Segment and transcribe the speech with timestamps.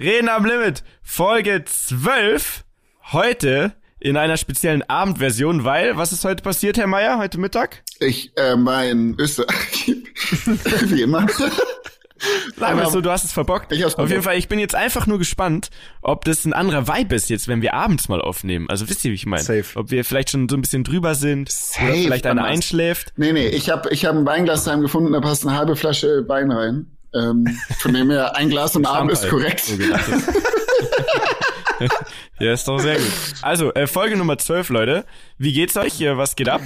[0.00, 2.64] Reden am Limit, Folge 12.
[3.12, 7.82] Heute in einer speziellen Abendversion, weil, was ist heute passiert, Herr Meier, heute Mittag?
[7.98, 9.88] Ich äh, war in Österreich.
[10.86, 11.26] Wie immer.
[12.56, 13.72] Sagen wir so, du hast es verbockt.
[13.72, 14.10] Ich hab's Auf verbockt.
[14.12, 15.68] jeden Fall, ich bin jetzt einfach nur gespannt,
[16.00, 18.70] ob das ein anderer Vibe ist jetzt, wenn wir abends mal aufnehmen.
[18.70, 19.42] Also wisst ihr, wie ich meine?
[19.42, 19.66] Safe.
[19.74, 23.12] Ob wir vielleicht schon so ein bisschen drüber sind Safe, oder vielleicht einer einschläft.
[23.18, 26.26] Nee, nee, ich habe ich hab ein Weinglas daheim gefunden, da passt eine halbe Flasche
[26.26, 26.96] Wein rein.
[27.14, 29.64] Ähm, von dem her, ein Glas am Abend ist korrekt.
[32.38, 33.12] Ja, ist doch sehr gut.
[33.42, 35.04] Also, äh, Folge Nummer 12, Leute.
[35.38, 35.92] Wie geht's euch?
[35.92, 36.60] Hier, was geht ab?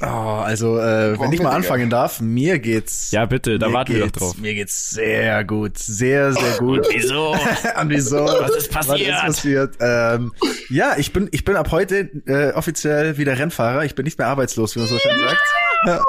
[0.00, 3.12] Oh, also, äh, wenn ich mal anfangen darf, mir geht's.
[3.12, 4.36] Ja, bitte, da warten wir doch drauf.
[4.38, 6.88] Mir geht's sehr gut, sehr, sehr gut.
[6.90, 7.36] Wieso?
[7.76, 8.24] An wieso?
[8.24, 9.12] Was ist passiert?
[9.12, 9.76] Was ist passiert?
[9.80, 10.32] Ähm,
[10.70, 13.84] ja, ich bin, ich bin ab heute äh, offiziell wieder Rennfahrer.
[13.84, 15.40] Ich bin nicht mehr arbeitslos, wie man so schön sagt.
[15.86, 16.00] Ja,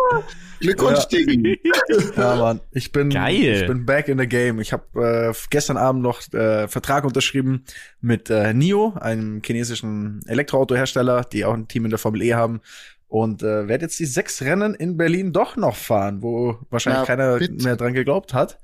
[0.60, 1.06] Glückwunsch.
[1.08, 1.60] Diggi.
[2.16, 2.62] ja, Mann.
[2.72, 3.62] Ich bin, Geil.
[3.62, 4.60] ich bin back in the game.
[4.60, 7.66] Ich habe äh, gestern Abend noch äh, Vertrag unterschrieben
[8.02, 12.62] mit äh, NIO, einem chinesischen Elektroautohersteller, die auch ein Team in der Formel E haben.
[13.08, 17.06] Und äh, werde jetzt die sechs Rennen in Berlin doch noch fahren, wo wahrscheinlich Na,
[17.06, 17.64] keiner bitte.
[17.64, 18.58] mehr dran geglaubt hat.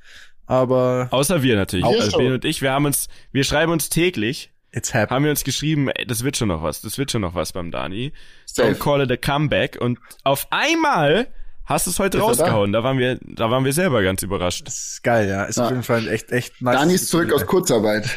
[0.47, 1.85] Aber Außer wir natürlich.
[1.85, 2.17] Auch Also.
[2.17, 5.15] Ben und ich, wir haben uns, wir schreiben uns täglich, it's happening.
[5.15, 7.51] haben wir uns geschrieben, ey, das wird schon noch was, das wird schon noch was
[7.53, 8.13] beim Dani.
[8.45, 8.71] Safe.
[8.71, 9.77] Don't call it a comeback.
[9.79, 11.27] Und auf einmal
[11.65, 12.71] hast du es heute Ist rausgehauen.
[12.71, 14.65] Da waren wir, da waren wir selber ganz überrascht.
[14.67, 15.43] Das ist geil, ja.
[15.43, 15.65] Ist Ja.
[15.65, 16.75] auf jeden Fall echt, echt nice.
[16.75, 18.09] Dani ist zurück aus Kurzarbeit.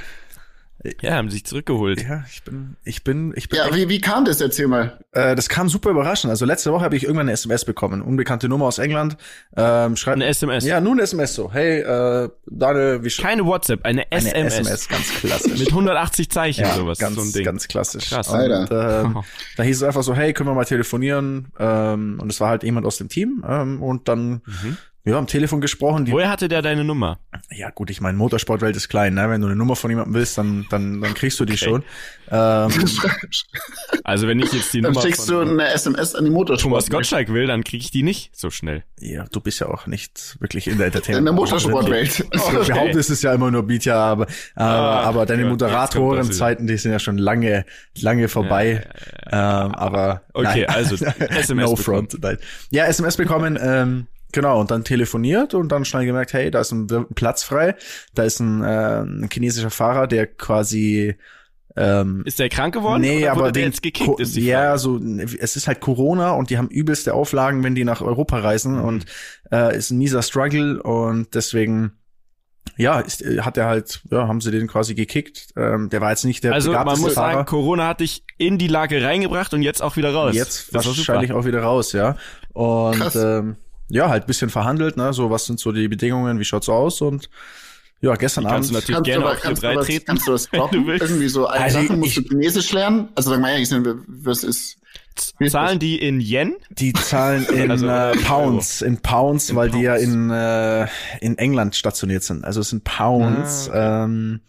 [1.00, 2.02] Ja, haben sich zurückgeholt.
[2.02, 3.58] Ja, ich bin, ich bin, ich bin.
[3.58, 4.40] Ja, wie, wie kam das?
[4.40, 4.98] Erzähl mal.
[5.12, 6.30] äh, das kam super überraschend.
[6.30, 9.16] Also letzte Woche habe ich irgendwann eine SMS bekommen, unbekannte Nummer aus England.
[9.56, 10.64] Ähm, schreibt, Eine SMS.
[10.64, 11.52] Ja, nur eine SMS so.
[11.52, 14.54] Hey, äh, Daniel, wie Keine WhatsApp, eine eine SMS.
[14.58, 15.58] SMS, ganz klassisch.
[15.60, 16.98] Mit 180 Zeichen, ja, sowas.
[16.98, 17.44] ganz, so ein Ding.
[17.44, 18.08] ganz klassisch.
[18.10, 18.28] Krass.
[18.28, 19.04] Und, Alter.
[19.04, 19.18] ähm,
[19.56, 21.48] da hieß es einfach so, hey, können wir mal telefonieren?
[21.58, 23.44] Ähm, und es war halt jemand aus dem Team.
[23.48, 24.76] Ähm, und dann, Mhm.
[25.04, 26.04] Ja, am Telefon gesprochen.
[26.04, 27.18] Die, Woher hatte der deine Nummer?
[27.50, 29.28] ja, gut, ich meine, Motorsportwelt ist klein, ne?
[29.28, 31.82] Wenn du eine Nummer von jemandem willst, dann, dann, dann kriegst du die schon.
[32.30, 32.70] Ähm,
[34.04, 36.62] Also wenn ich jetzt die Dann Nummer schickst du von eine SMS an die Motorsport.
[36.72, 38.82] Thomas Gottschalk will, dann kriege ich die nicht so schnell.
[38.98, 41.20] ja, du bist ja auch nicht wirklich in der Entertainment.
[41.20, 42.26] In der Motorsportwelt.
[42.32, 42.72] Also, Okay.
[42.72, 46.66] Behauptet es ist ja immer nur Beat, ja, aber, aber, Ah, aber deine Gott, Moderatorenzeiten,
[46.66, 47.64] die sind ja schon lange,
[48.00, 48.86] lange vorbei.
[49.30, 50.76] Ähm, aber Okay, nein.
[50.76, 51.76] also SMS no bekommen.
[51.76, 52.18] front.
[52.22, 52.38] Nein.
[52.70, 56.72] Ja, SMS bekommen, ähm, genau, und dann telefoniert und dann schnell gemerkt, hey, da ist
[56.72, 57.74] ein, Platz frei,
[58.14, 61.16] da ist ein, äh, ein chinesischer Fahrer, der quasi
[61.74, 63.00] ähm, Ist der krank geworden?
[63.00, 64.78] Nee, oder aber wurde der den jetzt gekickt, Co- ist die ja, Frage.
[64.78, 65.00] so
[65.40, 68.84] es ist halt Corona und die haben übelste Auflagen, wenn die nach Europa reisen Mhm.
[68.84, 69.06] und
[69.50, 71.92] äh, ist ein mieser Struggle und deswegen
[72.76, 75.48] ja, ist, hat er halt, ja, haben sie den quasi gekickt.
[75.56, 77.32] Ähm, der war jetzt nicht der Also man muss Fahrer.
[77.34, 80.34] sagen, Corona hat dich in die Lage reingebracht und jetzt auch wieder raus.
[80.34, 82.16] Jetzt Das war wahrscheinlich auch wieder raus, ja.
[82.52, 83.16] Und Krass.
[83.16, 83.56] ähm,
[83.92, 85.12] ja, halt bisschen verhandelt, ne?
[85.12, 87.02] So, was sind so die Bedingungen, wie schaut's aus?
[87.02, 87.28] Und
[88.00, 88.88] ja, gestern Die kannst du Abend.
[88.88, 90.06] natürlich Kannst du, gerne aber, auf kannst, du was, treten.
[90.06, 90.88] kannst du du droppen?
[90.88, 93.08] Irgendwie so eine Also Sache musst du Chinesisch lernen?
[93.14, 93.68] Also sag mal ehrlich,
[94.08, 94.78] was ist...
[95.46, 96.54] Zahlen die in Yen?
[96.70, 100.04] Die zahlen in Also, äh, in Pounds, in Pounds, In weil die ja Pounds.
[100.04, 100.86] in, äh,
[101.20, 102.44] in England stationiert sind.
[102.46, 103.68] Also es sind Pounds.
[103.70, 104.40] Ah, ähm,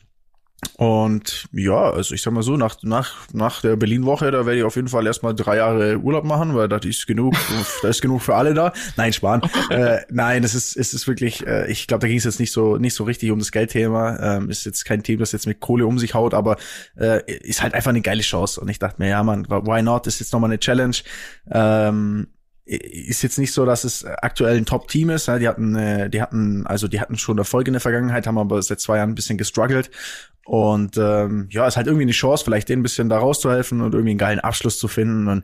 [0.78, 4.64] und ja, also ich sag mal so, nach, nach, nach der Berlin-Woche, da werde ich
[4.64, 7.36] auf jeden Fall erstmal drei Jahre Urlaub machen, weil da ist genug,
[7.82, 8.74] da ist genug für alle da.
[8.98, 9.42] Nein, Spahn.
[9.70, 12.52] äh, nein, es ist, es ist wirklich, äh, ich glaube, da ging es jetzt nicht
[12.52, 14.38] so, nicht so richtig um das Geldthema.
[14.38, 16.58] Ähm, ist jetzt kein Team, das jetzt mit Kohle um sich haut, aber
[16.98, 18.60] äh, ist halt einfach eine geile Chance.
[18.60, 20.08] Und ich dachte mir, ja, man, why not?
[20.08, 20.96] Ist jetzt nochmal eine Challenge.
[21.52, 22.28] Ähm,
[22.66, 25.28] ist jetzt nicht so, dass es aktuell ein Top-Team ist.
[25.28, 28.62] Die hatten, äh, die hatten, also die hatten schon Erfolge in der Vergangenheit, haben aber
[28.62, 29.92] seit zwei Jahren ein bisschen gestruggelt.
[30.46, 33.94] Und ähm, ja, ist halt irgendwie eine Chance, vielleicht denen ein bisschen da rauszuhelfen und
[33.94, 35.28] irgendwie einen geilen Abschluss zu finden.
[35.28, 35.44] Und,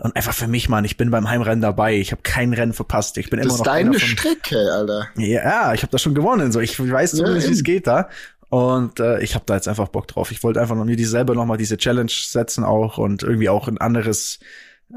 [0.00, 1.96] und einfach für mich, Mann, ich bin beim Heimrennen dabei.
[1.96, 3.18] Ich habe kein Rennen verpasst.
[3.18, 5.08] Ich bin Das immer ist noch einer deine von, Strecke, Alter.
[5.16, 6.52] Ja, ich habe das schon gewonnen.
[6.52, 8.08] So, ich weiß Ja, zumindest, wie es geht da.
[8.48, 10.30] Und äh, ich habe da jetzt einfach Bock drauf.
[10.30, 13.66] Ich wollte einfach noch mir dieselbe noch mal diese Challenge setzen auch und irgendwie auch
[13.66, 14.38] ein anderes,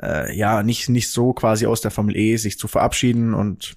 [0.02, 3.76] äh, ja, nicht nicht so quasi aus der Formel E sich zu verabschieden und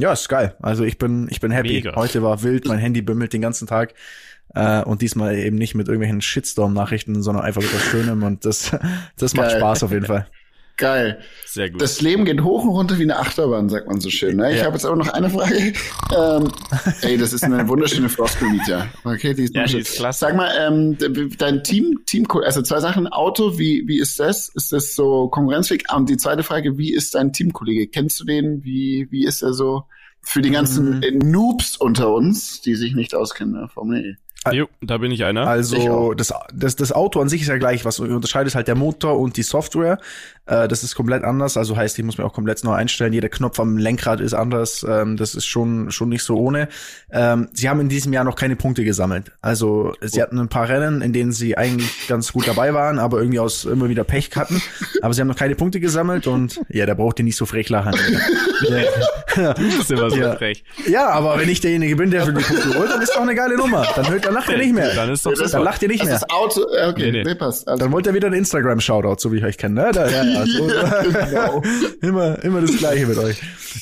[0.00, 0.56] ja, ist geil.
[0.60, 1.74] Also ich bin ich bin happy.
[1.74, 1.94] Mega.
[1.94, 3.94] Heute war wild, mein Handy bimmelt den ganzen Tag.
[4.54, 8.76] Äh, und diesmal eben nicht mit irgendwelchen Shitstorm-Nachrichten, sondern einfach mit was Schönem und das,
[9.16, 9.58] das macht Geil.
[9.58, 10.26] Spaß auf jeden Fall.
[10.78, 11.20] Geil.
[11.46, 11.80] Sehr gut.
[11.82, 14.36] Das Leben geht hoch und runter wie eine Achterbahn, sagt man so schön.
[14.36, 14.52] Ne?
[14.52, 14.64] Ich Ja.
[14.64, 15.74] habe jetzt aber noch eine Frage.
[16.16, 16.48] Ähm,
[17.02, 18.48] ey, das ist eine wunderschöne Floskel.
[19.04, 20.20] Okay, die ist, Ja, die ist klasse.
[20.20, 23.06] Sag mal, ähm, de- dein Team, Team, also zwei Sachen.
[23.06, 24.48] Auto, wie, wie ist das?
[24.54, 25.84] Ist das so konkurrenzfähig?
[25.94, 27.88] Und die zweite Frage, wie ist dein Teamkollege?
[27.88, 28.64] Kennst du den?
[28.64, 29.84] Wie, wie ist er so?
[30.24, 31.18] Für die ganzen Mhm.
[31.30, 33.68] Noobs unter uns, die sich nicht auskennen, ne?
[33.68, 34.16] Formel E.
[34.50, 35.46] Jo, da bin ich einer.
[35.46, 39.18] Also das, das, das Auto an sich ist ja gleich, was unterscheidet halt der Motor
[39.20, 39.98] und die Software.
[40.46, 43.12] Äh, das ist komplett anders, also heißt, ich muss mir auch komplett neu einstellen.
[43.12, 44.84] Jeder Knopf am Lenkrad ist anders.
[44.88, 46.68] Ähm, das ist schon schon nicht so ohne.
[47.12, 49.30] Ähm, sie haben in diesem Jahr noch keine Punkte gesammelt.
[49.40, 53.18] Also sie hatten ein paar Rennen, in denen sie eigentlich ganz gut dabei waren, aber
[53.18, 54.60] irgendwie aus immer wieder Pech hatten.
[55.02, 57.68] Aber sie haben noch keine Punkte gesammelt und ja, da braucht ihr nicht so frech
[57.68, 57.94] lachen.
[59.36, 59.54] ja.
[59.54, 60.36] Du bist immer so ja.
[60.36, 60.64] frech.
[60.88, 63.34] Ja, aber wenn ich derjenige bin, der für die Punkte holt, dann ist doch eine
[63.34, 63.86] geile Nummer.
[63.94, 64.94] Dann hört dann lacht ihr nicht mehr.
[64.94, 65.50] Dann ist doch Das super.
[65.52, 66.12] Dann lacht ihr nicht mehr.
[66.12, 67.34] Das Auto, äh, okay, Nee, nee, nee.
[67.34, 67.66] passt.
[67.68, 69.90] Also, Dann wollt ihr wieder einen Instagram-Shoutout, so wie ich euch kenne, ne?
[69.92, 70.66] Da, ja, ja, so.
[71.30, 71.62] genau.
[72.00, 73.40] immer, immer das Gleiche mit euch.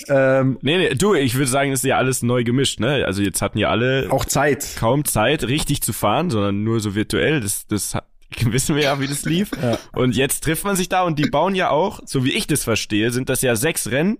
[0.08, 3.04] Ähm, Nee, nee, du, ich würde sagen, es ist ja alles neu gemischt, ne?
[3.06, 4.66] Also jetzt hatten ja alle auch Zeit.
[4.78, 7.40] kaum Zeit, richtig zu fahren, sondern nur so virtuell.
[7.40, 7.96] Das, das
[8.44, 9.50] wissen wir ja, wie das lief.
[9.62, 9.78] Ja.
[9.92, 12.64] Und jetzt trifft man sich da und die bauen ja auch, so wie ich das
[12.64, 14.18] verstehe, sind das ja sechs Rennen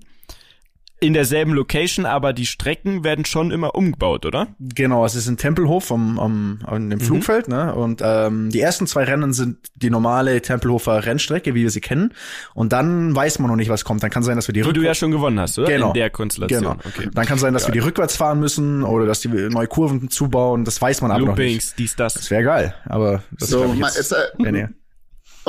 [1.00, 4.48] in derselben Location, aber die Strecken werden schon immer umgebaut, oder?
[4.58, 6.90] Genau, es ist ein Tempelhof am, am, an Mhm.
[6.90, 7.74] dem Flugfeld, ne?
[7.74, 12.12] Und ähm, die ersten zwei Rennen sind die normale Tempelhofer Rennstrecke, wie wir sie kennen.
[12.54, 14.02] Und dann weiß man noch nicht, was kommt.
[14.02, 15.68] Dann kann sein, dass wir die Wo du ja rückwärts- schon gewonnen hast, oder?
[15.68, 15.88] Genau.
[15.88, 16.60] In der Konstellation.
[16.62, 16.76] Genau.
[16.86, 17.08] Okay.
[17.12, 20.64] Dann kann sein, dass wir die rückwärts fahren müssen oder dass die neue Kurven zubauen.
[20.64, 21.38] Das weiß man aber noch nicht.
[21.38, 22.14] Loopings, dies, das.
[22.14, 24.68] Das wäre geil, aber das So, glaub ich jetzt, ist, äh.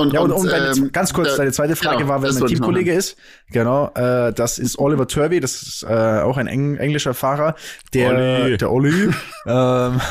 [0.02, 2.46] Und, Ja, und, und deine, ähm, ganz kurz, deine zweite Frage genau, war, wer mein
[2.48, 3.18] Teamkollege ist.
[3.52, 7.56] Genau, äh, das ist Oliver Turvey, das ist äh, auch ein Eng englischer Fahrer,
[7.94, 8.10] der,
[8.44, 8.58] Olli.
[8.58, 9.10] der Olli,
[9.46, 10.02] ähm,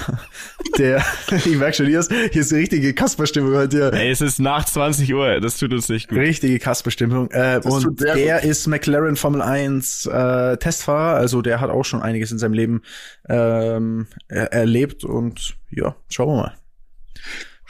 [0.78, 3.92] der, ich merk schon, hier ist, hier ist die richtige Kasperstimmung heute, hier.
[3.92, 6.18] Ey, es ist nach 20 Uhr, das tut uns nicht gut.
[6.18, 7.30] Richtige Kasperstimmung.
[7.30, 12.02] Äh, Das und der ist McLaren Formel 1 äh, Testfahrer, also der hat auch schon
[12.02, 12.82] einiges in seinem Leben
[13.28, 16.54] ähm, er erlebt und ja, schauen wir mal.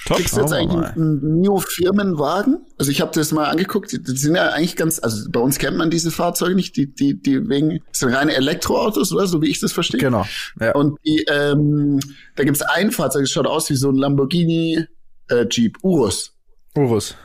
[0.06, 0.16] Top.
[0.16, 2.64] Kriegst du jetzt eigentlich einen New-Firmenwagen?
[2.78, 5.58] Also ich habe das mal angeguckt, die, die sind ja eigentlich ganz, also bei uns
[5.58, 9.26] kennt man diese Fahrzeuge nicht, die, die, die wegen, das sind reine Elektroautos, oder?
[9.26, 10.00] So wie ich das verstehe.
[10.00, 10.24] Genau.
[10.58, 10.72] Ja.
[10.74, 12.00] Und die, ähm,
[12.36, 14.86] da gibt's ein Fahrzeug, das schaut aus wie so ein Lamborghini
[15.28, 16.34] äh, Jeep, Urus.
[16.76, 17.16] Urus.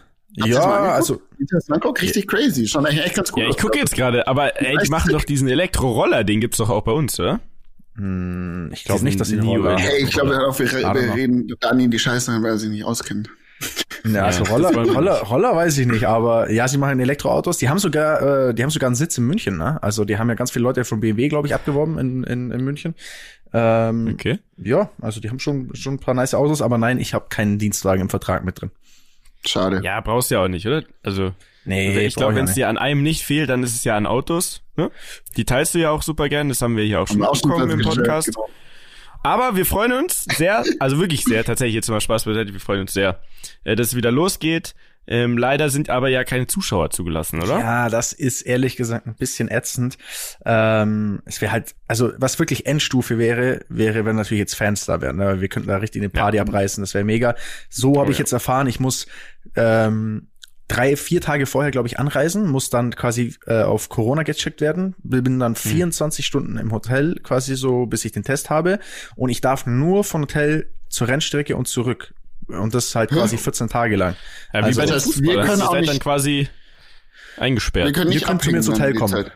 [0.41, 0.61] Habt Ja,
[0.93, 2.01] also das anguckt?
[2.01, 2.69] richtig crazy.
[2.75, 5.47] Eigentlich echt ganz cool Ja, ich gucke jetzt gerade, aber ey, die machen doch diesen
[5.47, 7.39] Elektroroller, den gibt's doch auch bei uns, oder?
[7.95, 10.71] Hm, ich glaube nicht, dass die einen Neo- Roller Hey, ich glaube, hör auf, wir,
[10.71, 13.29] wir reden Dani in die Scheiße, rein, weil er sich nicht auskennt.
[14.05, 17.57] Ja, also Roller, Roller, Roller weiß ich nicht, aber ja, sie machen Elektroautos.
[17.57, 19.81] Die haben sogar, äh, die haben sogar einen Sitz in München, ne?
[19.81, 22.63] Also die haben ja ganz viele Leute von BMW, glaube ich, abgeworben in, in, in
[22.63, 22.95] München.
[23.53, 24.39] Ähm, Okay.
[24.57, 27.57] Ja, also die haben schon schon ein paar nice Autos, aber nein, ich habe keinen
[27.57, 28.71] Dienstwagen im Vertrag mit drin.
[29.45, 29.79] Schade.
[29.83, 30.83] Ja, brauchst du ja auch nicht, oder?
[31.03, 31.31] Also,
[31.65, 34.05] Nee, ich glaube, wenn es dir an einem nicht fehlt, dann ist es ja an
[34.05, 34.61] Autos.
[34.75, 34.91] Ne?
[35.35, 37.81] Die teilst du ja auch super gern, das haben wir hier auch schon mitbekommen im
[37.81, 38.27] Podcast.
[38.27, 38.47] genau.
[39.23, 42.81] Aber wir freuen uns sehr, also wirklich sehr, tatsächlich jetzt mal Spaß beiseite, wir freuen
[42.81, 43.21] uns sehr,
[43.63, 44.75] äh, dass es wieder losgeht.
[45.07, 47.59] Ähm, leider sind aber ja keine Zuschauer zugelassen, oder?
[47.59, 49.97] Ja, das ist ehrlich gesagt ein bisschen ätzend.
[50.45, 55.01] Ähm, es wäre halt, also was wirklich Endstufe wäre, wäre, wenn natürlich jetzt Fans da
[55.01, 55.17] wären.
[55.17, 55.41] Ne?
[55.41, 57.35] Wir könnten da richtig eine Party abreißen, das wäre mega.
[57.69, 58.21] So habe ich ja.
[58.21, 59.05] jetzt erfahren, ich muss
[59.55, 60.29] ähm,
[60.67, 64.95] drei, vier Tage vorher, glaube ich, anreisen, muss dann quasi äh, auf Corona gecheckt werden,
[65.03, 68.79] bin dann 24 Stunden im Hotel, quasi so, bis ich den Test habe.
[69.15, 72.13] Und ich darf nur von Hotel zur Rennstrecke und zurück.
[72.47, 74.15] Und das halt quasi 14 Tage lang.
[74.53, 76.47] Ja, wie Also- bei Das heißt, wir können auch dann nicht- quasi
[77.37, 77.87] eingesperrt.
[77.87, 79.13] Wir können nicht Ihr könnt zu mir ins Hotel kommen.
[79.13, 79.31] Zeit-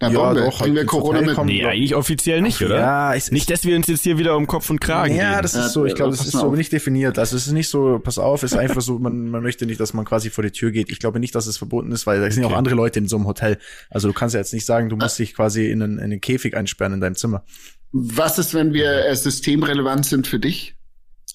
[0.00, 0.44] Ja, Ja, warum wir?
[0.46, 1.34] doch, Kriegen wir ins Corona mit?
[1.34, 1.48] kommen.
[1.50, 2.78] nee, eigentlich offiziell nicht, oder?
[2.78, 5.42] Ja, ich, Nicht, dass wir uns jetzt hier wieder um Kopf und Kragen Ja, reden.
[5.42, 7.18] das ist so, ich glaube, das ist so nicht definiert.
[7.18, 9.78] Also es ist nicht so, pass auf, es ist einfach so, man, man möchte nicht,
[9.80, 10.90] dass man quasi vor die Tür geht.
[10.90, 12.54] Ich glaube nicht, dass es verboten ist, weil da sind ja Okay.
[12.54, 13.58] auch andere Leute in so einem Hotel.
[13.90, 16.20] Also du kannst ja jetzt nicht sagen, du musst dich quasi in einen, in einen
[16.20, 17.44] Käfig einsperren in deinem Zimmer.
[17.92, 20.74] Was ist, wenn wir äh, systemrelevant sind für dich?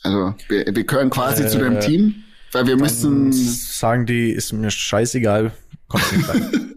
[0.04, 2.16] Also wir, wir gehören quasi Äh, zu deinem Team,
[2.52, 3.32] weil wir müssen.
[3.32, 5.52] Sagen die, ist mir scheißegal,
[5.88, 6.74] kommt nicht rein.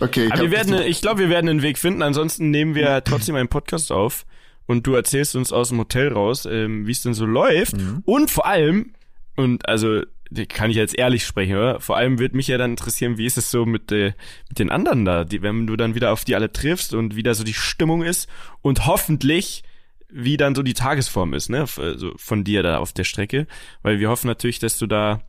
[0.00, 2.02] Okay, ich Aber wir werden, ich glaube, wir werden einen Weg finden.
[2.02, 4.24] Ansonsten nehmen wir trotzdem einen Podcast auf
[4.66, 7.74] und du erzählst uns aus dem Hotel raus, ähm, wie es denn so läuft.
[8.04, 8.94] Und vor allem,
[9.36, 10.02] und also
[10.48, 11.80] kann ich jetzt ehrlich sprechen, oder?
[11.80, 14.12] Vor allem wird mich ja dann interessieren, wie ist es so mit, äh,
[14.48, 17.22] mit den anderen da, die, wenn du dann wieder auf die alle triffst und wie
[17.22, 18.28] da so die Stimmung ist
[18.62, 19.64] und hoffentlich
[20.08, 23.46] wie dann so die Tagesform ist, ne, also von dir da auf der Strecke,
[23.82, 25.20] weil wir hoffen natürlich, dass du da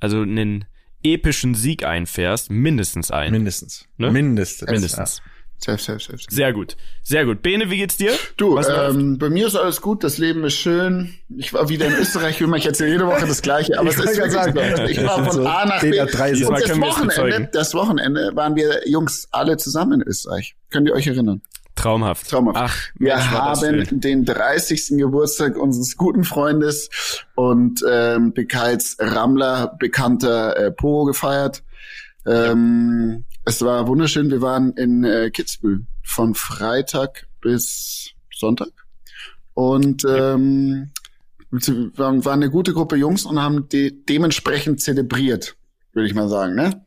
[0.00, 0.64] also einen
[1.12, 3.32] epischen Sieg einfährst, mindestens einen.
[3.32, 3.86] Mindestens.
[3.98, 4.10] Ne?
[4.10, 4.70] Mindestens.
[4.70, 5.22] Mindestens.
[5.58, 6.18] Safe, safe, safe.
[6.18, 6.34] safe.
[6.34, 6.76] Sehr gut.
[7.02, 7.40] Sehr gut.
[7.40, 8.12] Bene, wie geht's dir?
[8.36, 8.94] Du, Was läuft?
[8.94, 11.14] ähm, bei mir ist alles gut, das Leben ist schön.
[11.34, 14.04] Ich war wieder in Österreich, immer, ich erzähle jede Woche das Gleiche, aber Ich es
[14.04, 14.38] ist wirklich so.
[14.38, 15.92] sagen, Ich war von so A nach B.
[15.92, 20.56] DDR3 Und Diesmal das Wochenende, das Wochenende waren wir Jungs alle zusammen in Österreich.
[20.70, 21.40] Könnt ihr euch erinnern?
[21.76, 22.28] Traumhaft.
[22.28, 22.58] Traumhaft.
[22.58, 24.98] Ach, Wir Mensch, haben den 30.
[24.98, 26.88] Geburtstag unseres guten Freundes
[27.34, 31.62] und ähm, als Rammler bekannter äh, Po gefeiert.
[32.26, 34.30] Ähm, Es war wunderschön.
[34.30, 38.70] Wir waren in äh, Kitzbühel von Freitag bis Sonntag.
[39.54, 40.90] Und ähm,
[41.50, 45.56] wir waren eine gute Gruppe Jungs und haben de dementsprechend zelebriert,
[45.92, 46.84] würde ich mal sagen, ne?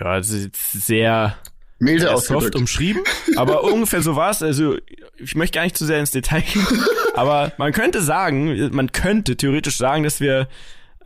[0.00, 1.36] Ja, das ist sehr
[1.78, 2.56] Milde soft ausgedrückt.
[2.56, 3.02] umschrieben,
[3.36, 4.42] aber ungefähr so war es.
[4.42, 4.76] Also
[5.16, 6.66] ich möchte gar nicht zu sehr ins Detail gehen,
[7.14, 10.48] aber man könnte sagen, man könnte theoretisch sagen, dass wir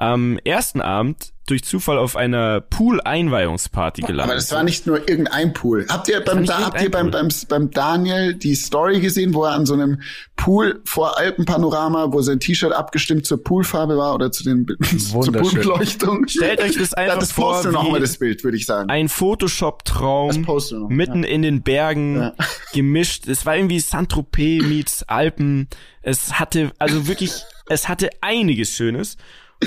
[0.02, 5.52] am ersten Abend durch Zufall auf einer Pool-Einweihungsparty gelandet Aber das war nicht nur irgendein
[5.52, 5.87] Pool.
[5.88, 9.52] Habt ihr beim, da, habt ihr beim, beim, beim Daniel die Story gesehen, wo er
[9.52, 10.00] an so einem
[10.35, 14.66] Pool vor Alpenpanorama, wo sein T-Shirt abgestimmt zur Poolfarbe war oder zu den
[14.99, 15.62] zur.
[15.62, 16.26] Poolleuchtung?
[16.26, 18.56] Stellt euch das Ja, einfach das vor, posten wir noch wie mal das Bild, würde
[18.56, 18.90] ich sagen.
[18.90, 22.35] ein Das Photoshop-Traum posten mitten in den Bergen Ja.
[22.73, 23.28] gemischt.
[23.28, 25.68] Es war irgendwie Saint-Tropez meets Alpen.
[26.02, 27.32] Es hatte, also wirklich,
[27.68, 29.16] es hatte einiges Schönes.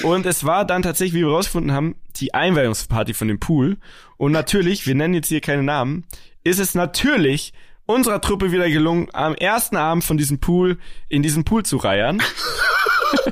[0.04, 3.78] Und es war dann tatsächlich, wie wir rausgefunden haben, die Einweihungsparty von dem Pool.
[4.18, 6.06] Und natürlich, wir nennen jetzt hier keine Namen,
[6.44, 7.54] ist es natürlich
[7.86, 12.22] unserer Truppe wieder gelungen, am ersten Abend von diesem Pool in diesen Pool zu reiern.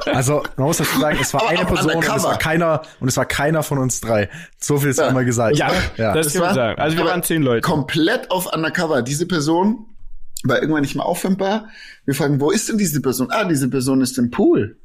[0.05, 3.08] Also, man muss dazu sagen, es war Aber eine Person und es war keiner, und
[3.08, 4.29] es war keiner von uns drei.
[4.60, 5.08] So viel ist Ja.
[5.08, 5.58] einmal gesagt.
[5.58, 6.13] Ja, ja.
[6.13, 6.82] das Das kann man sagen.
[6.82, 7.62] Also wir waren zehn Leute.
[7.62, 9.01] Komplett auf Undercover.
[9.01, 9.88] Diese Person
[10.43, 11.67] war irgendwann nicht mehr auffindbar.
[12.05, 13.27] Wir fragen, wo ist denn diese Person?
[13.32, 14.77] Ah, diese Person ist im Pool.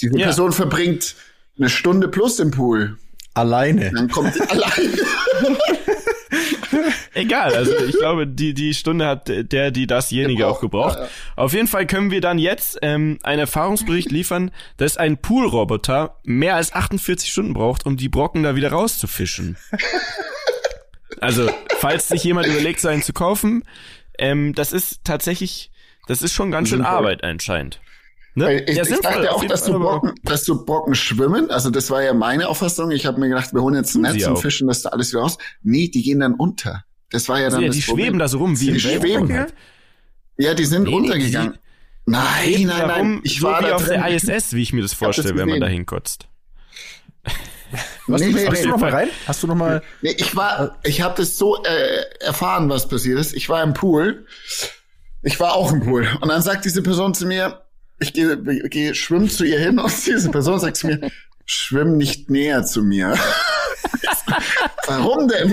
[0.00, 0.26] Diese Ja.
[0.26, 1.14] Person verbringt
[1.58, 2.96] eine Stunde plus im Pool.
[3.34, 3.92] Alleine.
[3.94, 4.70] Dann kommt sie allein.
[7.14, 10.96] Egal, also ich glaube, die, die Stunde hat der, die dasjenige Gebraucht, auch gebraucht.
[10.98, 11.10] ja, ja.
[11.36, 16.54] Auf jeden Fall können wir dann jetzt ähm, einen Erfahrungsbericht liefern, dass ein Poolroboter mehr
[16.54, 19.56] als 48 Stunden braucht, um die Brocken da wieder rauszufischen.
[21.20, 23.64] Also, falls sich jemand überlegt, so einen zu kaufen,
[24.18, 25.72] ähm, das ist tatsächlich,
[26.06, 26.82] das ist schon ganz schön.
[26.82, 27.80] Arbeit anscheinend.
[28.38, 28.62] Ne?
[28.62, 31.50] Ich, Ja, ich dachte auch, dass du, Brocken, dass du Brocken schwimmen.
[31.50, 32.90] Also das war ja meine Auffassung.
[32.90, 34.40] Ich habe mir gedacht, wir holen jetzt ein Netz und auch.
[34.40, 35.38] fischen das da alles wieder raus.
[35.62, 36.84] Nee, die gehen dann unter.
[37.10, 38.04] Das war ja dann ja, das die Problem.
[38.06, 39.02] schweben da so rum wie Die schweben.
[39.02, 39.54] Weltraum halt.
[40.38, 41.58] Ja, die sind Nee, nee, untergegangen.
[42.06, 42.90] nein, nein, nein.
[42.90, 44.00] rum, Ich so war wie da auf drin.
[44.02, 46.28] der ISS, wie ich mir das vorstelle, wenn man da hinkotzt.
[48.06, 48.62] Was, Nee, nee, hast nee.
[48.62, 49.08] du noch mal rein?
[49.26, 49.82] Hast du noch mal?
[50.00, 53.34] Nee, ich war, ich habe das so äh, erfahren, was passiert ist.
[53.34, 54.26] Ich war im Pool.
[55.22, 56.08] Ich war auch im Pool.
[56.22, 57.60] Und dann sagt diese Person zu mir,
[58.00, 61.10] ich gehe geh schwimmen zu ihr hin und diese Person sagt zu mir,
[61.44, 63.14] schwimm nicht näher zu mir.
[64.86, 65.52] Warum denn?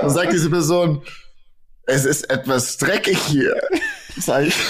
[0.00, 1.02] Dann sagt diese Person,
[1.86, 3.60] es ist etwas dreckig hier.
[4.16, 4.54] Sag ich.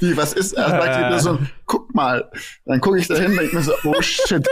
[0.00, 0.56] Wie, was ist?
[0.56, 2.30] Dann sagt die Person, guck mal.
[2.64, 4.46] Dann gucke ich da hin, denke mir so, oh shit.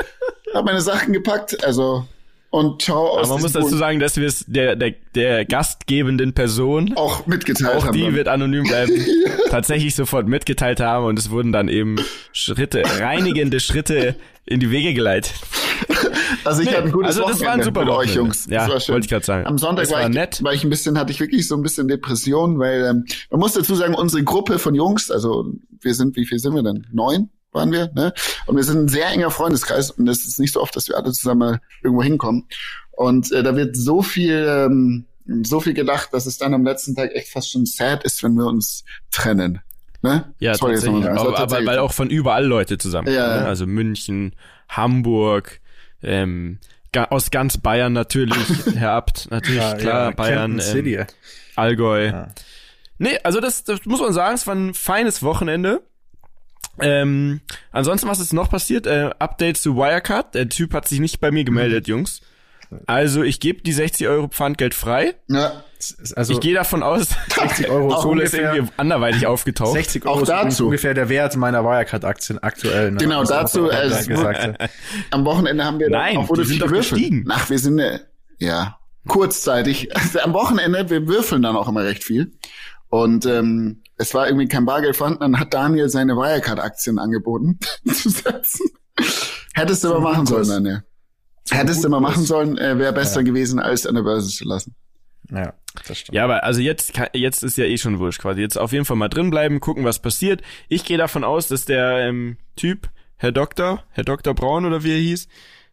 [0.52, 2.06] Hab meine Sachen gepackt, also
[2.54, 6.34] und schau aus Aber man muss dazu sagen, dass wir es der, der, der gastgebenden
[6.34, 7.92] Person, auch mitgeteilt auch haben.
[7.96, 8.14] die dann.
[8.14, 8.92] wird anonym bleiben,
[9.50, 11.96] tatsächlich sofort mitgeteilt haben und es wurden dann eben
[12.32, 14.14] Schritte, reinigende Schritte
[14.46, 15.34] in die Wege geleitet.
[16.44, 18.14] Also ich Nee, hatte ein gutes also das Wochenende war ein super mit euch Wochenende.
[18.18, 18.46] Jungs.
[18.50, 18.92] Ja, das war schön.
[18.94, 19.46] wollte ich grad sagen.
[19.46, 20.44] Am Sonntag Das war, war ich, nett.
[20.44, 23.54] war ich ein bisschen, hatte ich wirklich so ein bisschen Depression, weil ähm, man muss
[23.54, 25.46] dazu sagen, unsere Gruppe von Jungs, also
[25.80, 26.86] wir sind, wie viel sind wir denn?
[26.92, 28.12] Neun waren wir, ne?
[28.46, 30.96] Und wir sind ein sehr enger Freundeskreis und es ist nicht so oft, dass wir
[30.96, 32.48] alle zusammen irgendwo hinkommen.
[32.90, 35.04] Und äh, da wird so viel, ähm,
[35.42, 38.34] so viel gelacht, dass es dann am letzten Tag echt fast schon sad ist, wenn
[38.34, 39.60] wir uns trennen.
[40.02, 40.34] Ne?
[40.38, 41.06] Ja, jetzt tatsächlich.
[41.06, 41.82] Aber, aber tatsächlich weil so.
[41.82, 43.08] auch von überall Leute zusammen.
[43.08, 43.42] Ja, ne?
[43.42, 43.46] ja.
[43.46, 44.34] Also München,
[44.68, 45.60] Hamburg,
[46.02, 46.58] ähm,
[46.92, 48.36] ga, aus ganz Bayern natürlich,
[48.74, 51.06] Herr Abt, natürlich, Ja, klar, ja, Bayern, ähm,
[51.56, 52.06] Allgäu.
[52.06, 52.28] Ja.
[52.98, 55.82] Nee, also das, das muss man sagen, es war ein feines Wochenende.
[56.80, 57.40] Ähm,
[57.72, 58.86] ansonsten, was ist noch passiert?
[58.86, 60.34] Äh, Update zu Wirecard.
[60.34, 62.20] Der Typ hat sich nicht bei mir gemeldet, Jungs.
[62.86, 65.14] Also ich gebe die 60 Euro Pfandgeld frei.
[65.28, 65.62] Ja,
[66.16, 69.74] Also Ich gehe davon aus, 60 Euro Kohle ist irgendwie anderweitig aufgetaucht.
[69.74, 70.64] 60 Auch Euro ist übrigens dazu.
[70.66, 72.90] ungefähr der Wert meiner Wirecard-Aktien aktuell.
[72.90, 72.96] Ne?
[72.98, 74.70] Genau, muss dazu, auch äh, es gesagt.
[75.10, 77.26] am Wochenende haben wir Nein, auch wurde die sind doch gestiegen.
[77.30, 78.00] Ach, wir sind äh,
[78.38, 79.94] ja kurzzeitig.
[79.96, 82.32] Also am Wochenende, wir würfeln dann auch immer recht viel.
[82.88, 85.20] Und ähm, es war irgendwie kein Bargeld vorhanden.
[85.20, 88.70] Dann hat Daniel seine Wirecard-Aktien angeboten zu setzen.
[89.54, 90.84] Hättest du aber machen sollen, Daniel.
[91.50, 94.74] Hättest du mal machen sollen, äh, wäre besser gewesen, als an der Börse zu lassen.
[95.30, 95.54] Ja,
[95.86, 96.14] das stimmt.
[96.14, 98.40] Ja, aber also jetzt, jetzt ist ja eh schon wurscht quasi.
[98.40, 100.42] Jetzt auf jeden Fall mal drin bleiben, gucken, was passiert.
[100.68, 104.92] Ich gehe davon aus, dass der ähm, Typ, Herr Doktor, Herr Doktor Braun oder wie
[104.92, 105.28] er hieß,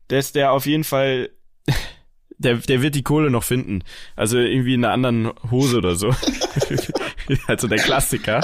[0.08, 1.30] dass der auf jeden Fall,
[2.38, 3.84] der, der wird die Kohle noch finden.
[4.16, 6.14] Also irgendwie in einer anderen Hose oder so.
[7.48, 8.42] also der Klassiker.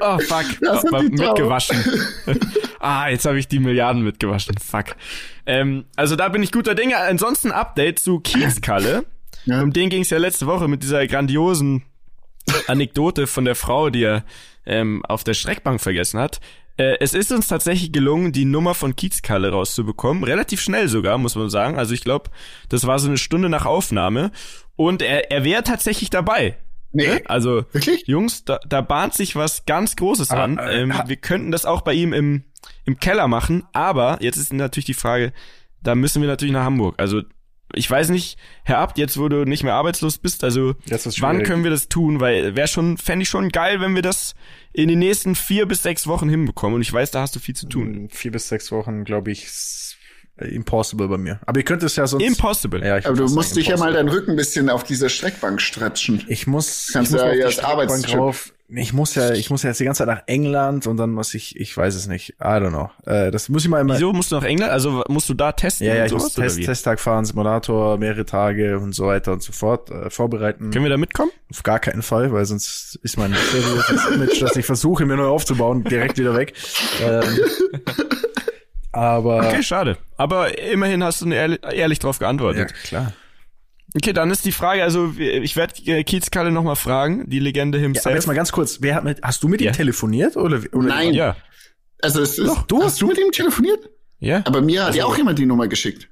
[0.00, 1.08] Oh fuck, Traum.
[1.08, 1.76] mitgewaschen.
[2.80, 4.56] ah, jetzt habe ich die Milliarden mitgewaschen.
[4.58, 4.96] Fuck.
[5.46, 6.96] Ähm, also da bin ich guter Dinge.
[6.98, 9.04] Ansonsten Update zu Kiezkalle.
[9.44, 9.62] Ja.
[9.62, 11.84] Um den ging es ja letzte Woche mit dieser grandiosen
[12.66, 14.24] Anekdote von der Frau, die er
[14.66, 16.40] ähm, auf der Streckbank vergessen hat.
[16.76, 20.24] Äh, es ist uns tatsächlich gelungen, die Nummer von Kiezkalle rauszubekommen.
[20.24, 21.78] Relativ schnell sogar, muss man sagen.
[21.78, 22.30] Also ich glaube,
[22.68, 24.30] das war so eine Stunde nach Aufnahme.
[24.74, 26.58] Und er, er wäre tatsächlich dabei.
[26.96, 27.06] Nee.
[27.06, 27.22] Ne?
[27.26, 28.06] Also, Wirklich?
[28.06, 30.58] Jungs, da, da bahnt sich was ganz Großes Aber, an.
[30.58, 32.44] äh, Ähm, ha- wir könnten das auch bei ihm im,
[32.84, 35.32] im Keller machen, aber jetzt ist natürlich die Frage,
[35.82, 36.94] da müssen wir natürlich nach Hamburg.
[36.98, 37.22] Also,
[37.74, 40.74] ich weiß nicht, Herr Abt, jetzt wo du nicht mehr arbeitslos bist, also
[41.20, 42.20] wann können wir das tun?
[42.20, 44.34] Weil wäre schon, fände ich schon geil, wenn wir das
[44.72, 46.76] in den nächsten vier bis sechs Wochen hinbekommen.
[46.76, 48.08] Und ich weiß, da hast du viel zu tun.
[48.10, 49.48] Vier bis sechs Wochen, glaube ich, äh,
[50.38, 51.40] impossible bei mir.
[51.46, 52.24] Aber ihr könnt es ja sonst.
[52.24, 52.84] Impossible.
[52.84, 55.08] Ja, ich Aber du musst sagen, dich ja mal deinen Rücken ein bisschen auf dieser
[55.08, 56.22] Streckbank stretchen.
[56.28, 58.18] Ich muss, Kannst ich muss ja auf die jetzt Streckbank Arbeitstrip.
[58.18, 58.52] rauf.
[58.68, 61.34] Ich muss ja, ich muss ja jetzt die ganze Zeit nach England und dann muss
[61.34, 62.30] ich, ich weiß es nicht.
[62.40, 62.90] I don't know.
[63.04, 63.94] Äh, das muss ich mal immer.
[63.94, 64.72] Wieso musst du nach England?
[64.72, 65.86] Also musst du da testen?
[65.86, 66.60] Ja, ja, ich muss Test?
[66.60, 70.72] Testtag fahren, Simulator, mehrere Tage und so weiter und so fort äh, vorbereiten.
[70.72, 71.30] Können wir da mitkommen?
[71.52, 73.36] Auf gar keinen Fall, weil sonst ist mein
[74.14, 76.54] Image, das ich versuche mir neu aufzubauen, direkt wieder weg.
[77.00, 77.22] Ähm,
[78.96, 79.96] aber Okay, schade.
[80.16, 82.72] Aber immerhin hast du ehrlich, ehrlich drauf ja, geantwortet.
[82.84, 83.12] klar.
[83.94, 87.78] Okay, dann ist die Frage, also ich werde äh, Kiezkalle noch mal fragen, die Legende
[87.78, 88.14] Ja, aber himself.
[88.14, 89.70] jetzt mal ganz kurz, wer hat mit, hast du mit Ja.
[89.70, 91.14] ihm telefoniert oder, oder Nein.
[91.14, 91.36] ja,
[92.02, 92.82] Also es ist, Doch, du?
[92.82, 93.88] hast du mit ihm telefoniert?
[94.18, 96.08] ja, Aber mir hat Also- ja auch jemand die Nummer geschickt.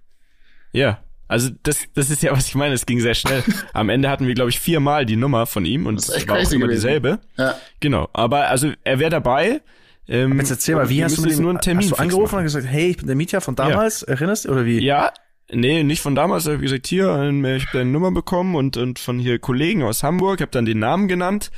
[0.73, 0.99] ja.
[1.27, 3.43] Also das, das ist ja, was ich meine, es ging sehr schnell.
[3.73, 6.21] Am Ende hatten wir, glaube ich, viermal die Nummer von ihm und es war auch
[6.53, 6.69] immer gewesen.
[6.69, 7.19] dieselbe.
[7.39, 7.55] Ja.
[7.81, 9.63] Genau, aber also er wäre dabei.
[10.07, 12.37] Ähm, Jetzt erzähl mal, wie hast du mit ihm, nur einen Termin hast du angerufen
[12.37, 14.79] und gesagt, hey, ich bin der Mietja von damals, erinnerst du, oder wie?
[14.81, 15.13] Ja,
[15.51, 16.45] nee, nicht von damals.
[16.47, 19.83] Ich habe gesagt, hier, ähm, ich habe deine Nummer bekommen und, und von hier Kollegen
[19.83, 21.51] aus Hamburg, habe dann den Namen genannt.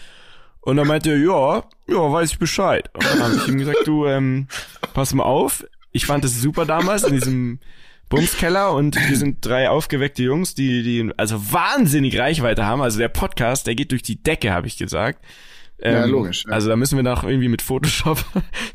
[0.60, 2.90] Und dann meinte er, ja, ja, weiß ich Bescheid.
[2.92, 4.48] Und dann habe ich ihm gesagt, du, ähm,
[4.94, 5.64] pass mal auf.
[5.92, 7.60] Ich fand es super damals in diesem
[8.08, 12.82] Bumskeller und wir sind drei aufgeweckte Jungs, die, die also wahnsinnig Reichweite haben.
[12.82, 15.24] Also der Podcast, der geht durch die Decke, habe ich gesagt.
[15.78, 16.52] Ja, Ähm, logisch, ja.
[16.52, 18.24] Also da müssen wir noch irgendwie mit Photoshop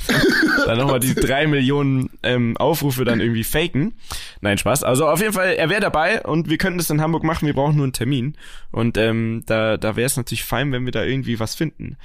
[0.68, 3.94] dann nochmal die drei Millionen ähm, Aufrufe dann irgendwie faken.
[4.42, 4.84] Nein, Spaß.
[4.84, 7.46] Also auf jeden Fall, er wäre dabei und wir könnten das in Hamburg machen.
[7.48, 8.36] Wir brauchen nur einen Termin.
[8.72, 11.98] Und ähm, da, da wäre es natürlich fein, wenn wir da irgendwie was finden.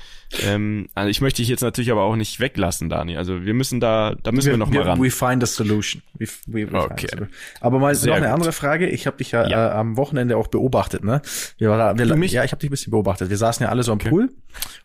[0.45, 3.17] Ähm, also ich möchte dich jetzt natürlich aber auch nicht weglassen, Dani.
[3.17, 5.01] Also wir müssen da, da müssen wir, noch mal ran.
[5.01, 6.03] We find a solution.
[6.15, 6.89] We, we, we Okay.
[6.97, 7.29] find a solution.
[7.61, 8.35] Aber mal Sehr noch eine gut.
[8.35, 8.89] andere Frage.
[8.89, 9.69] Ich habe dich ja, Ja.
[9.69, 11.21] Äh, am Wochenende auch beobachtet, ne?
[11.59, 12.33] Wir war da, wir, Du mich?
[12.33, 13.31] Ja, ich habe dich ein bisschen beobachtet.
[13.31, 14.31] Wir saßen ja alle so am Pool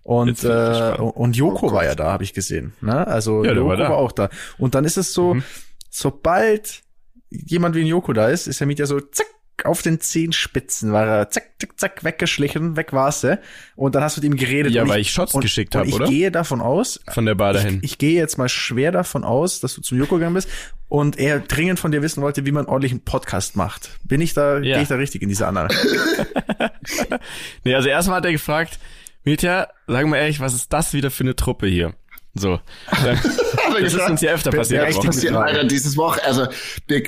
[0.03, 2.74] und ich äh, und Joko Oh war ja da, habe ich gesehen.
[2.81, 3.05] Ne?
[3.08, 4.29] Also Ja, Joko war war, auch da.
[4.58, 5.43] Und dann ist es so, Mhm.
[5.89, 6.81] sobald
[7.29, 9.27] jemand wie ein Joko da ist, ist der Mieter so zack
[9.64, 13.37] auf den Zehenspitzen war er zack, zack, zack, weggeschlichen, weg war's, äh.
[13.75, 14.72] Und dann hast du mit ihm geredet.
[14.74, 16.07] Ja, weil ich Shots und, geschickt und hab, ich oder?
[16.07, 17.77] gehe davon aus, Von der Bar dahin.
[17.77, 20.50] ich, ich gehe jetzt mal schwer davon aus, dass du zum Joko gegangen bist
[20.90, 24.00] und er dringend von dir wissen wollte, wie man ordentlich einen Podcast macht.
[24.03, 24.74] Bin ich da, Ja.
[24.77, 25.70] gehe ich da richtig in diese Annahme?
[27.64, 28.79] Nee, also erstmal hat er gefragt,
[29.24, 31.94] Mietja, sag mal ehrlich, was ist das wieder für eine Truppe hier?
[32.34, 32.60] So.
[33.03, 33.20] Dann,
[33.81, 34.88] das ist uns ja öfter passiert.
[34.88, 35.36] richtig passiert.
[35.36, 36.48] Alter, dieses Woche, also
[36.88, 37.03] wir,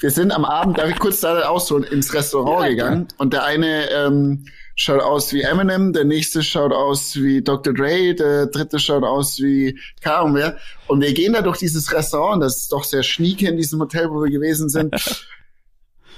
[0.00, 3.44] wir sind am Abend, darf ich kurz da ausholen, ins Restaurant Ja, gegangen und der
[3.44, 7.72] eine ähm, schaut aus wie Eminem, der nächste schaut aus wie Dr.
[7.72, 10.56] Dre, der dritte schaut aus wie kaum wer
[10.88, 14.10] und wir gehen da durch dieses Restaurant, das ist doch sehr schnieke in diesem Hotel,
[14.10, 14.94] wo wir gewesen sind.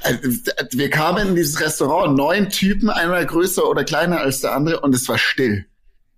[0.03, 0.17] Äh,
[0.73, 4.95] Wir kamen in dieses Restaurant, neun Typen, einer größer oder kleiner als der andere und
[4.95, 5.67] es war still.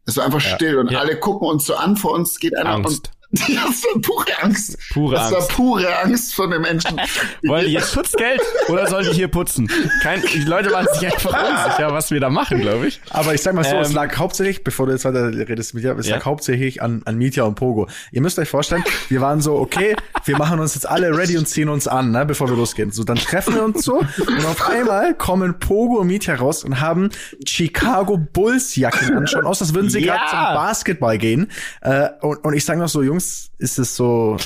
[0.06, 1.00] Es war einfach still und Ja.
[1.00, 2.88] alle gucken uns so an, vor uns geht einer Angst.
[2.88, 3.10] und
[3.48, 4.76] Ja, das war pure Angst.
[4.92, 5.50] Pure das war Angst.
[5.52, 7.00] pure Angst von den Menschen.
[7.44, 9.70] Wollen die jetzt Schutzgeld oder sollen die hier putzen?
[10.02, 13.00] Kein, die Leute waren sich einfach unsicher, was wir da machen, glaube ich.
[13.10, 15.82] Aber ich sag mal so, es Ähm, lag hauptsächlich, bevor du jetzt weiter redest mit
[15.84, 16.16] dir, es Ja.
[16.16, 17.88] lag hauptsächlich an, an Mietja und Pogo.
[18.12, 21.46] Ihr müsst euch vorstellen, wir waren so, okay, wir machen uns jetzt alle ready und
[21.48, 22.90] ziehen uns an, ne, bevor wir losgehen.
[22.92, 26.80] So, dann treffen wir uns so und auf einmal kommen Pogo und Mietja raus und
[26.80, 27.10] haben
[27.46, 30.16] Chicago Bulls Jacken an, schauen aus, als würden sie Ja.
[30.16, 31.50] gerade zum Basketball gehen.
[31.80, 33.21] Äh, und, und ich sag noch so, Jungs,
[33.58, 34.36] ist es so,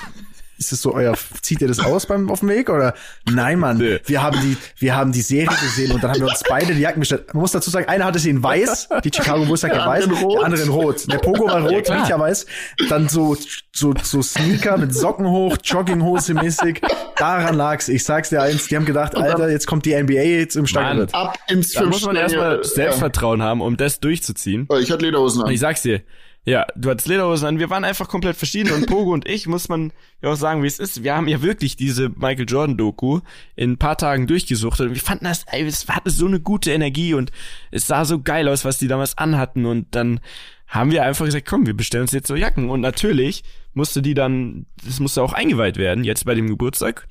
[0.58, 2.94] ist es so euer, zieht ihr das aus beim auf dem Weg oder?
[3.30, 3.76] Nein, Mann.
[3.76, 3.98] Nö.
[4.06, 6.80] Wir haben die, wir haben die Serie gesehen und dann haben wir uns beide die
[6.80, 7.34] Jacken bestellt.
[7.34, 10.08] Man muss dazu sagen, einer hatte sie in weiß, die Chicago Bulls Jacke Der weiß,
[10.22, 10.44] rot.
[10.44, 11.12] andere in rot.
[11.12, 12.00] Der Pogo war rot, klar.
[12.00, 12.46] Mietja weiß.
[12.88, 13.36] Dann so,
[13.74, 16.80] so, so Sneaker mit Socken hoch, Jogginghose mäßig.
[17.16, 17.88] Daran lag's.
[17.88, 21.06] Ich sag's dir eins, die haben gedacht, Alter, jetzt kommt die NBA jetzt im Stadion.
[21.12, 24.66] Ab ins Da muss man erstmal Selbstvertrauen haben, um das durchzuziehen.
[24.70, 24.78] Ja.
[24.78, 25.52] Ich hatte Lederhosen Und an.
[25.54, 26.00] ich sag's dir,
[26.46, 28.72] ja, du hattest Lederhosen an, wir waren einfach komplett verschieden.
[28.72, 31.02] Und Pogo und ich, muss man ja auch sagen, wie es ist.
[31.02, 33.18] Wir haben ja wirklich diese Michael Jordan Doku
[33.56, 36.70] in ein paar Tagen durchgesucht und wir fanden das, ey, es hatte so eine gute
[36.70, 37.32] Energie und
[37.72, 39.66] es sah so geil aus, was die damals anhatten.
[39.66, 40.20] Und dann
[40.68, 42.70] haben wir einfach gesagt, komm, wir bestellen uns jetzt so Jacken.
[42.70, 43.42] Und natürlich
[43.74, 47.08] musste die dann, das musste auch eingeweiht werden, jetzt bei dem Geburtstag.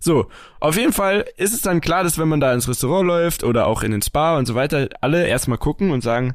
[0.00, 3.44] So, auf jeden Fall ist es dann klar, dass wenn man da ins Restaurant läuft
[3.44, 6.34] oder auch in den Spa und so weiter, alle erstmal gucken und sagen,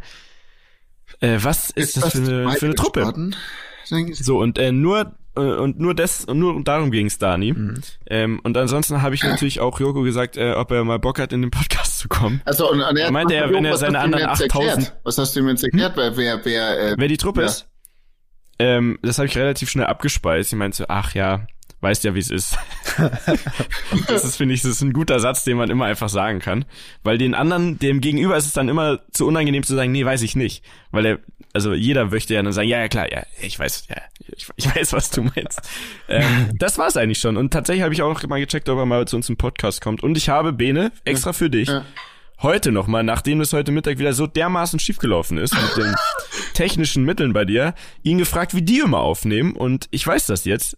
[1.19, 3.31] äh, was ist, das, für eine, für eine Truppe?
[4.13, 7.53] So, und äh, nur äh, und nur das und nur darum ging's Dani.
[7.53, 7.81] Mhm.
[8.07, 11.33] Ähm, und ansonsten habe ich natürlich auch Joko gesagt, äh, ob er mal Bock hat,
[11.33, 12.41] in den Podcast zu kommen.
[12.45, 15.49] Also und, und er meinte er, wenn er seine anderen 8000 Was hast du ihm
[15.49, 16.13] jetzt erklärt, hm?
[16.15, 17.47] wer wer äh, wer die Truppe ja.
[17.47, 17.67] ist?
[18.59, 20.53] Ähm, das habe ich relativ schnell abgespeist.
[20.53, 21.47] Ich meinte so, ach ja,
[21.81, 22.57] weißt ja, wie es ist.
[24.07, 26.65] das ist, finde ich, das ist ein guter Satz, den man immer einfach sagen kann.
[27.03, 30.21] Weil den anderen, dem gegenüber ist es dann immer zu unangenehm zu sagen, nee, weiß
[30.21, 30.63] ich nicht.
[30.91, 31.19] Weil er,
[31.53, 33.97] also jeder möchte ja dann sagen, ja, ja, klar, ja, ich weiß, ja,
[34.35, 35.61] ich, ich weiß, was du meinst.
[36.09, 37.37] ähm, das war's eigentlich schon.
[37.37, 40.03] Und tatsächlich habe ich auch mal gecheckt, ob er mal zu uns im Podcast kommt.
[40.03, 41.85] Und ich habe, Bene, extra für dich, ja.
[42.41, 45.95] heute nochmal, nachdem es heute Mittag wieder so dermaßen schiefgelaufen ist mit den
[46.53, 49.55] technischen Mitteln bei dir, ihn gefragt, wie die immer aufnehmen.
[49.55, 50.77] Und ich weiß das jetzt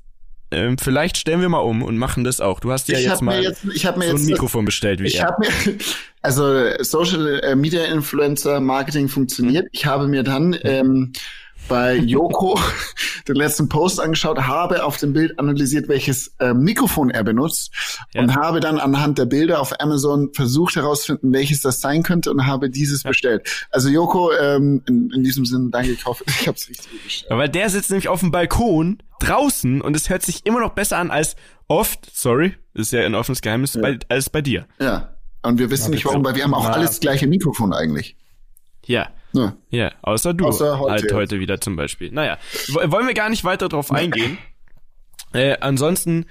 [0.52, 2.60] ähm, vielleicht stellen wir mal um und machen das auch.
[2.60, 5.08] Du hast ja ich jetzt mal jetzt, ich hab mir so ein Mikrofon bestellt wie
[5.08, 5.28] ich er.
[5.28, 5.48] Hab mir,
[6.22, 9.66] also Social äh, Media Influencer Marketing funktioniert.
[9.66, 9.70] Mhm.
[9.72, 11.14] Ich habe mir dann ähm,
[11.68, 12.60] bei Joko
[13.28, 17.72] den letzten Post angeschaut, habe auf dem Bild analysiert, welches äh, Mikrofon er benutzt
[18.14, 18.22] ja.
[18.22, 22.46] und habe dann anhand der Bilder auf Amazon versucht herauszufinden, welches das sein könnte und
[22.46, 23.10] habe dieses ja.
[23.10, 23.68] bestellt.
[23.72, 27.32] Also Joko, ähm, in, in diesem Sinne, danke, ich hoffe, ich habe es richtig bestellt.
[27.32, 30.98] Aber der sitzt nämlich auf dem Balkon draußen und es hört sich immer noch besser
[30.98, 31.36] an als
[31.68, 33.82] oft, sorry, ist ja ein offenes Geheimnis, ja.
[33.82, 34.66] bei, als bei dir.
[34.80, 35.16] Ja.
[35.42, 38.16] Und wir wissen nicht warum, weil wir haben auch alles gleiche Mikrofon eigentlich.
[38.86, 39.10] Ja.
[39.36, 42.12] Ja, ja außer du außer heute, halt heute wieder zum Beispiel.
[42.12, 42.38] Naja,
[42.70, 44.38] wollen wir gar nicht weiter drauf eingehen.
[45.34, 46.26] äh, ansonsten,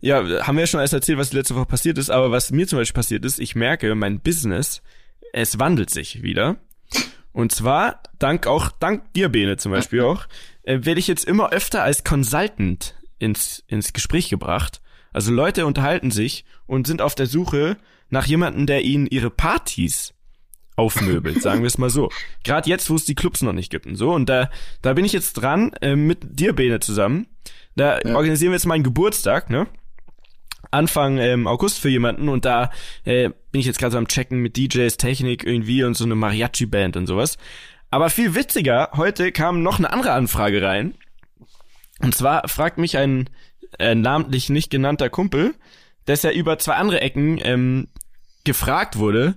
[0.00, 2.50] ja, haben wir ja schon alles erzählt, was die letzte Woche passiert ist, aber was
[2.50, 4.82] mir zum Beispiel passiert ist, ich merke, mein Business,
[5.32, 6.56] es wandelt sich wieder.
[7.32, 10.26] Und zwar, dank auch, dank dir, Bene zum Beispiel auch,
[10.62, 14.80] äh, werde ich jetzt immer öfter als Consultant ins, ins Gespräch gebracht.
[15.12, 17.76] Also Leute unterhalten sich und sind auf der Suche
[18.08, 20.14] nach jemandem, der ihnen ihre Partys
[20.76, 22.10] aufmöbelt, sagen wir es mal so.
[22.42, 24.12] Gerade jetzt, wo es die Clubs noch nicht gibt und so.
[24.12, 24.50] Und da,
[24.82, 27.26] da bin ich jetzt dran, äh, mit dir, Bene, zusammen.
[27.76, 28.14] Da ja.
[28.14, 29.66] organisieren wir jetzt meinen Geburtstag, ne?
[30.70, 32.70] Anfang ähm, August für jemanden und da
[33.04, 36.16] äh, bin ich jetzt gerade so am Checken mit DJs, Technik irgendwie und so eine
[36.16, 37.38] Mariachi-Band und sowas.
[37.90, 40.94] Aber viel witziger, heute kam noch eine andere Anfrage rein.
[42.00, 43.30] Und zwar fragt mich ein
[43.78, 45.54] äh, namentlich nicht genannter Kumpel,
[46.06, 47.88] dass er über zwei andere Ecken ähm,
[48.42, 49.36] gefragt wurde,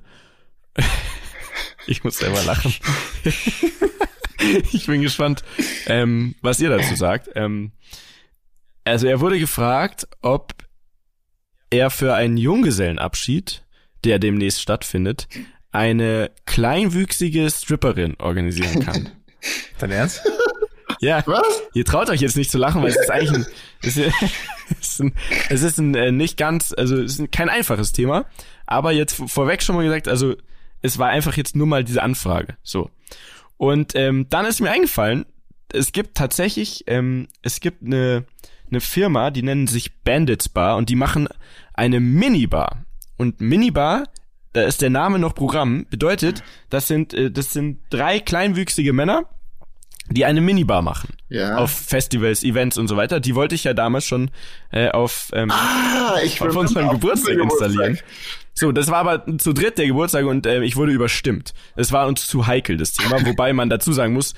[1.87, 2.73] ich muss selber lachen.
[4.71, 5.43] ich bin gespannt,
[5.87, 7.29] ähm, was ihr dazu sagt.
[7.35, 7.71] Ähm,
[8.83, 10.53] also er wurde gefragt, ob
[11.69, 13.65] er für einen Junggesellenabschied,
[14.03, 15.27] der demnächst stattfindet,
[15.71, 19.11] eine kleinwüchsige Stripperin organisieren kann.
[19.79, 20.21] Dein Ernst?
[20.99, 21.21] Ja.
[21.25, 21.63] Was?
[21.73, 23.45] Ihr traut euch jetzt nicht zu lachen, weil es ist eigentlich ein,
[23.83, 25.13] es ist, ein,
[25.49, 28.25] es ist ein äh, nicht ganz, also es ist kein einfaches Thema.
[28.65, 30.35] Aber jetzt vorweg schon mal gesagt, also
[30.81, 32.57] es war einfach jetzt nur mal diese Anfrage.
[32.63, 32.89] So.
[33.57, 35.25] Und ähm, dann ist mir eingefallen,
[35.73, 38.25] es gibt tatsächlich, ähm, es gibt eine,
[38.69, 41.27] eine Firma, die nennen sich Bandits Bar und die machen
[41.73, 42.85] eine Minibar.
[43.17, 44.03] Und Minibar,
[44.53, 49.25] da ist der Name noch Programm, bedeutet, das sind, äh, das sind drei kleinwüchsige Männer,
[50.09, 51.09] die eine Minibar machen.
[51.29, 51.57] Ja.
[51.57, 53.19] Auf Festivals, Events und so weiter.
[53.19, 54.31] Die wollte ich ja damals schon
[54.71, 57.99] äh, auf, ähm, ah, auf unseren Geburtstag installieren.
[58.57, 61.53] So, das war aber zu dritt der Geburtstag und äh, ich wurde überstimmt.
[61.75, 64.33] Es war uns zu heikel, das Thema, wobei man dazu sagen muss,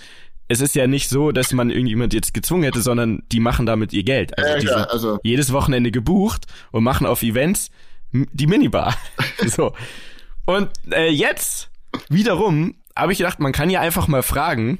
[0.49, 3.93] es ist ja nicht so, dass man irgendjemand jetzt gezwungen hätte, sondern die machen damit
[3.93, 4.37] ihr Geld.
[4.37, 5.19] Also, ja, die sind also.
[5.23, 7.71] jedes Wochenende gebucht und machen auf Events
[8.11, 8.93] die Minibar.
[9.45, 9.73] so.
[10.45, 11.69] Und äh, jetzt
[12.09, 14.79] wiederum habe ich gedacht, man kann ja einfach mal fragen,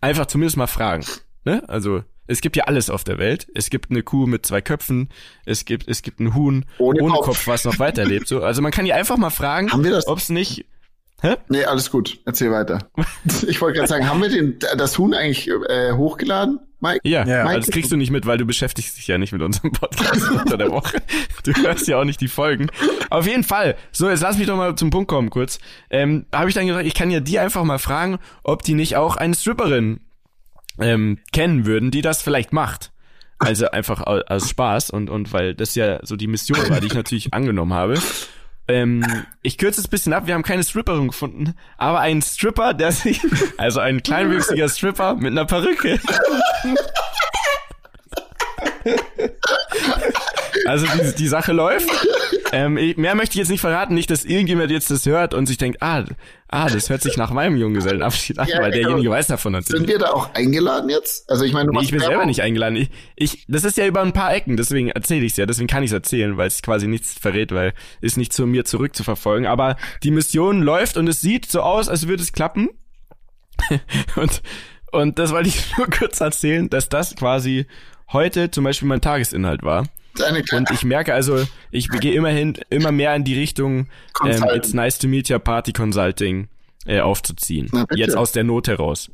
[0.00, 1.04] einfach zumindest mal fragen.
[1.44, 1.68] Ne?
[1.68, 3.46] Also es gibt ja alles auf der Welt.
[3.54, 5.08] Es gibt eine Kuh mit zwei Köpfen.
[5.44, 7.26] Es gibt, es gibt ein Huhn ohne, ohne Kopf.
[7.26, 7.46] Kopf.
[7.46, 8.28] was noch weiterlebt.
[8.28, 9.70] So, also man kann ja einfach mal fragen,
[10.06, 10.66] ob es nicht.
[11.22, 11.36] Hä?
[11.48, 12.18] Nee, alles gut.
[12.26, 12.90] Erzähl weiter.
[13.46, 16.60] ich wollte gerade sagen, haben wir den, das Huhn eigentlich äh, hochgeladen?
[16.80, 17.00] Mike?
[17.04, 17.60] Ja, ja Mike?
[17.60, 20.58] das kriegst du nicht mit, weil du beschäftigst dich ja nicht mit unserem Podcast unter
[20.58, 20.98] der Woche.
[21.42, 22.68] Du hörst ja auch nicht die Folgen.
[23.08, 23.76] Auf jeden Fall.
[23.92, 25.58] So, jetzt lass mich doch mal zum Punkt kommen kurz.
[25.88, 28.96] Ähm, Habe ich dann gesagt, ich kann ja die einfach mal fragen, ob die nicht
[28.96, 30.00] auch eine Stripperin
[30.80, 32.92] ähm, kennen würden, die das vielleicht macht.
[33.38, 36.94] Also einfach aus Spaß und, und weil das ja so die Mission war, die ich
[36.94, 38.00] natürlich angenommen habe.
[38.68, 39.04] Ähm,
[39.42, 42.92] ich kürze es ein bisschen ab, wir haben keine Stripperin gefunden, aber einen Stripper, der
[42.92, 43.20] sich,
[43.58, 46.00] also ein kleinwüchsiger Stripper mit einer Perücke.
[50.66, 51.88] Also die, die Sache läuft.
[52.52, 55.46] Ähm, ich, mehr möchte ich jetzt nicht verraten, nicht, dass irgendjemand jetzt das hört und
[55.46, 56.04] sich denkt, ah,
[56.48, 59.12] ah, das hört sich nach meinem Junggesellenabschied an, ja, weil derjenige genau.
[59.12, 59.80] weiß davon natürlich.
[59.80, 61.28] Sind wir da auch eingeladen jetzt?
[61.28, 62.76] Also ich meine, nee, ich bin selber nicht eingeladen.
[62.76, 65.68] Ich, ich, das ist ja über ein paar Ecken, deswegen erzähle ich es ja, deswegen
[65.68, 69.46] kann ich es erzählen, weil es quasi nichts verrät, weil es nicht zu mir zurückzuverfolgen.
[69.46, 72.70] Aber die Mission läuft und es sieht so aus, als würde es klappen.
[74.16, 74.42] und
[74.92, 77.66] und das wollte ich nur kurz erzählen, dass das quasi
[78.12, 79.86] heute zum Beispiel mein Tagesinhalt war.
[80.52, 83.88] Und ich merke also, ich gehe immerhin immer mehr in die Richtung
[84.24, 84.44] ähm.
[84.54, 86.48] It's nice to meet your Party Consulting
[86.86, 87.70] äh, aufzuziehen.
[87.94, 89.10] Jetzt aus der Not heraus.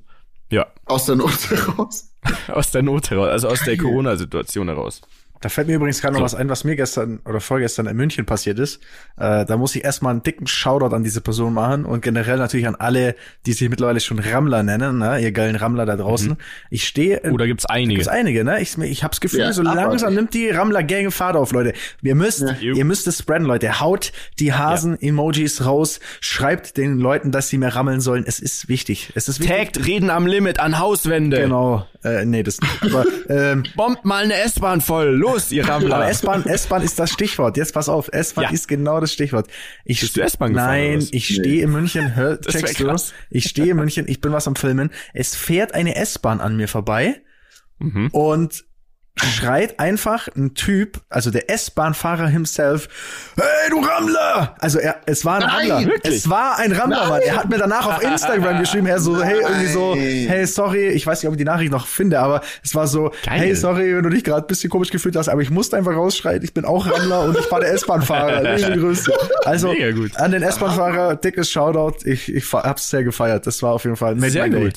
[0.50, 2.10] Ja, aus der Not heraus.
[2.48, 5.00] aus der Not heraus, also aus der Corona-Situation heraus.
[5.42, 6.24] Da fällt mir übrigens gerade noch So.
[6.24, 8.80] was ein, was mir gestern oder vorgestern in München passiert ist.
[9.18, 12.66] Äh, da muss ich erstmal einen dicken Shoutout an diese Person machen und generell natürlich
[12.66, 15.20] an alle, die sich mittlerweile schon Rammler nennen, ne?
[15.20, 16.36] ihr geilen Rammler da draußen.
[16.70, 17.94] Ich stehe Oder gibt's einige?
[17.94, 18.60] Gibt's einige, ne?
[18.62, 21.72] Ich, ich hab's Gefühl, Ja, so langsam nimmt die Rammler-Gang Fahrt auf, Leute.
[22.02, 22.52] Ihr müsst, Ja.
[22.60, 23.80] ihr müsst es spreaden, Leute.
[23.80, 26.00] Haut die Hasen-Emojis raus.
[26.20, 28.24] Schreibt den Leuten, dass sie mehr rammeln sollen.
[28.26, 29.12] Es ist wichtig.
[29.14, 29.56] Es ist wichtig.
[29.56, 31.40] Taggt Reden am Limit an Hauswände.
[31.40, 31.86] Genau.
[32.04, 32.82] Äh, nee, das nicht.
[32.82, 35.08] Aber, ähm, Bombt mal eine S-Bahn voll.
[35.08, 35.96] Los, ihr Rammler.
[35.96, 37.56] aber S-Bahn, S-Bahn ist das Stichwort.
[37.56, 38.08] Jetzt pass auf.
[38.12, 38.50] S-Bahn Ja.
[38.50, 39.48] ist genau das Stichwort.
[39.84, 41.12] Ich, Bist du S-Bahn gefahren, Nein, oder was?
[41.12, 42.94] ich stehe in München, hör, checkst du?
[43.30, 44.90] Ich stehe in München, ich bin was am Filmen.
[45.14, 47.20] Es fährt eine S-Bahn an mir vorbei.
[47.78, 48.08] Mhm.
[48.12, 48.64] und
[49.16, 52.88] schreit einfach ein Typ, also der S-Bahn-Fahrer himself,
[53.36, 54.56] hey du Rammler!
[54.58, 55.90] Also er, es war ein Nein, Rammler.
[55.92, 56.14] wirklich?
[56.16, 57.20] Es war ein Rammler, Mann.
[57.20, 60.26] Er hat mir danach auf Instagram geschrieben, er so, hey, irgendwie so, Nein.
[60.28, 63.10] hey, sorry, ich weiß nicht, ob ich die Nachricht noch finde, aber es war so,
[63.24, 63.38] Geil.
[63.40, 65.94] hey, sorry, wenn du dich gerade ein bisschen komisch gefühlt hast, aber ich musste einfach
[65.94, 68.42] rausschreien, ich bin auch Rammler und ich war der S-Bahn-Fahrer.
[69.44, 70.16] Also gut.
[70.16, 71.96] an den S-Bahn-Fahrer, dickes Shoutout.
[72.04, 73.46] Ich, ich hab's sehr gefeiert.
[73.46, 74.72] Das war auf jeden Fall made Sehr my day.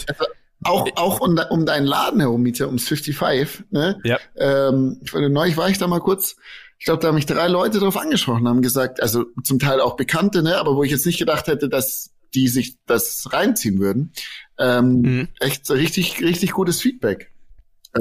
[0.65, 3.99] Auch, auch um, um deinen Laden herum, Mieter, ums 55, ne?
[4.03, 4.19] Ja.
[4.35, 6.35] Ähm, ich war, neulich war ich da mal kurz.
[6.77, 9.95] Ich glaube, da haben mich drei Leute drauf angesprochen, haben gesagt, also zum Teil auch
[9.95, 14.11] Bekannte, ne, aber wo ich jetzt nicht gedacht hätte, dass die sich das reinziehen würden.
[14.59, 15.27] Ähm, Mhm.
[15.39, 17.31] Echt richtig, richtig gutes Feedback.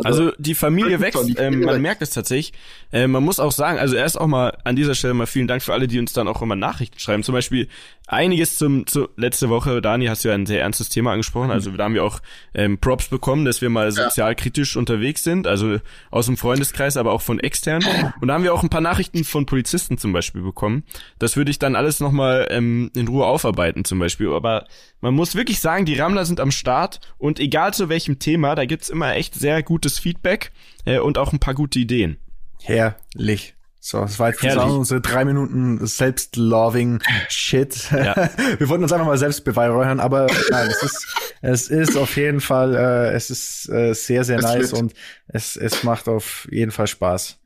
[0.02, 2.52] Also die Familie wächst, die Familie ähm, man merkt es tatsächlich.
[2.92, 5.62] Äh, man muss auch sagen, also erst auch mal an dieser Stelle mal vielen Dank
[5.62, 7.22] für alle, die uns dann auch immer Nachrichten schreiben.
[7.22, 7.68] Zum Beispiel
[8.06, 11.50] einiges zum zu letzte Woche, Dani, hast du ja ein sehr ernstes Thema angesprochen.
[11.50, 12.20] Also da haben wir auch
[12.54, 15.78] ähm, Props bekommen, dass wir mal sozialkritisch unterwegs sind, also
[16.10, 17.82] aus dem Freundeskreis, aber auch von extern.
[18.20, 20.84] Und da haben wir auch ein paar Nachrichten von Polizisten zum Beispiel bekommen.
[21.18, 24.32] Das würde ich dann alles nochmal ähm, in Ruhe aufarbeiten zum Beispiel.
[24.32, 24.66] Aber
[25.00, 28.64] man muss wirklich sagen, die Rammler sind am Start und egal zu welchem Thema, da
[28.64, 30.50] gibt's immer echt sehr gutes Feedback
[30.86, 32.16] äh, und auch ein paar gute Ideen.
[32.62, 33.54] Herrlich.
[33.80, 37.90] So, das war jetzt zusammen unsere drei Minuten selbst-loving Shit.
[37.90, 38.30] Ja.
[38.58, 41.06] Wir wollten uns einfach mal selbst beweihräuchern, aber nein, es ist,
[41.42, 44.94] es ist auf jeden Fall, äh, es ist äh, sehr, sehr Es nice wird- und
[45.28, 47.38] es, es macht auf jeden Fall Spaß.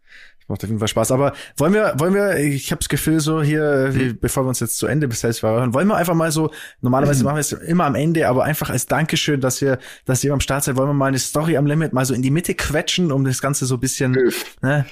[0.48, 1.12] Macht auf jeden Fall Spaß.
[1.12, 4.60] Aber wollen wir, wollen wir, ich habe das Gefühl so hier, wie, bevor wir uns
[4.60, 7.52] jetzt zu Ende bis selbst beweihräuchern, wollen wir einfach mal so, normalerweise machen wir es
[7.52, 10.88] immer am Ende, aber einfach als Dankeschön, dass wir, dass ihr am Start seid, wollen
[10.88, 13.66] wir mal eine Story am Limit mal so in die Mitte quetschen, um das Ganze
[13.66, 14.16] so ein bisschen,
[14.62, 14.86] ne,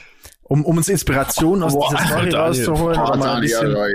[0.49, 2.37] um, um uns Inspiration aus Boah, dieser Story Daniel.
[2.37, 3.01] rauszuholen.
[3.01, 3.89] Oder mal ein Dani, bisschen, ja,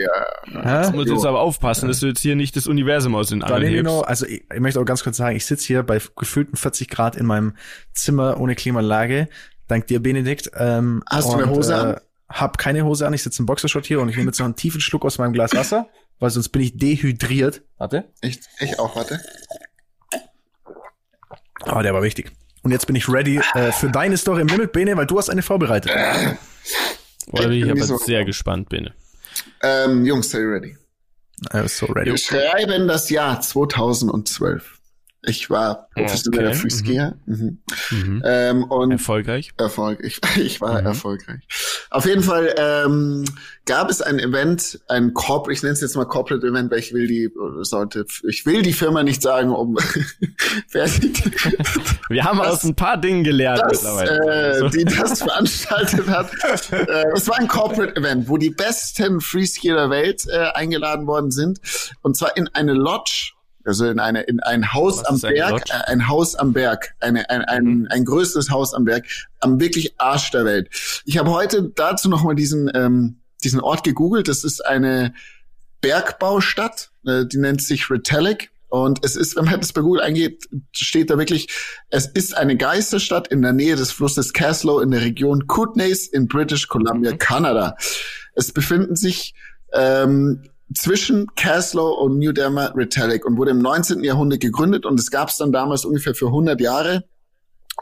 [0.63, 0.89] ja.
[0.89, 3.63] Du musst jetzt aber aufpassen, dass du jetzt hier nicht das Universum aus den Angeln
[3.63, 3.78] hebst.
[3.78, 6.89] genau, also ich, ich möchte auch ganz kurz sagen, ich sitze hier bei gefühlten 40
[6.89, 7.54] Grad in meinem
[7.93, 9.30] Zimmer ohne Klimaanlage.
[9.71, 10.51] Dank dir, Benedikt.
[10.57, 12.01] Ähm, Hast du eine Hose an?
[12.27, 14.57] Hab keine Hose an, ich sitze im Boxershot hier und ich nehme jetzt noch einen
[14.57, 15.88] tiefen Schluck aus meinem Glas Wasser,
[16.19, 17.62] weil sonst bin ich dehydriert.
[17.77, 18.03] Warte.
[18.19, 19.21] Ich, ich auch, warte.
[21.62, 22.34] Aber der war wichtig.
[22.63, 25.29] Und jetzt bin ich ready äh, für deine Story im Limit, Bene, weil du hast
[25.29, 25.93] eine vorbereitet.
[27.31, 27.95] Oder bin ich aber so.
[27.95, 28.89] sehr gespannt bin.
[29.63, 30.77] Ähm, Jungs, seid ihr ready?
[31.51, 32.12] Äh, so ready.
[32.12, 34.81] Wir schreiben das Jahr 2012.
[35.23, 37.15] Ich war professioneller Okay, Freeskier.
[37.27, 37.60] Mhm.
[37.91, 38.23] Mhm.
[38.25, 39.51] Ähm, und Erfolgreich.
[39.57, 39.99] Erfolg.
[40.38, 40.88] Ich, war Mhm.
[40.88, 41.41] erfolgreich.
[41.91, 43.25] Auf jeden Fall ähm,
[43.65, 46.91] gab es ein Event, ein Corporate, ich nenne es jetzt mal Corporate Event, weil ich
[46.93, 47.29] will die
[47.62, 49.77] sollte, ich will die Firma nicht sagen, um
[52.10, 54.55] Wir haben Das- aus ein paar Dingen gelernt das, mittlerweile.
[54.55, 54.69] äh, So.
[54.69, 56.31] die das veranstaltet hat.
[56.71, 61.31] äh, es war ein Corporate Event, wo die besten Freeskier der Welt äh, eingeladen worden
[61.31, 61.60] sind.
[62.01, 63.34] Und zwar in eine Lodge,
[63.65, 67.30] also in eine in ein Haus Was am Berg, äh, ein Haus am Berg, eine,
[67.30, 67.88] ein, ein, Mhm.
[67.89, 69.06] ein größeres Haus am Berg,
[69.39, 70.69] am wirklich Arsch der Welt.
[71.06, 74.28] Ich habe heute dazu noch mal diesen ähm, diesen Ort gegoogelt.
[74.28, 75.13] Das ist eine
[75.82, 78.52] Bergbaustadt, äh, die nennt sich Retallick.
[78.69, 81.50] Und es ist, wenn man das bei Google eingeht, steht da wirklich,
[81.89, 86.30] es ist eine Geisterstadt in der Nähe des Flusses Caslow in der Region Kootenays in
[86.30, 87.76] British Columbia, Kanada.
[88.34, 89.34] Es befinden sich
[89.74, 94.03] ähm, zwischen Caslow und New Derma Retallick und wurde im 19.
[94.03, 97.05] Jahrhundert gegründet und es gab es dann damals ungefähr für 100 Jahre.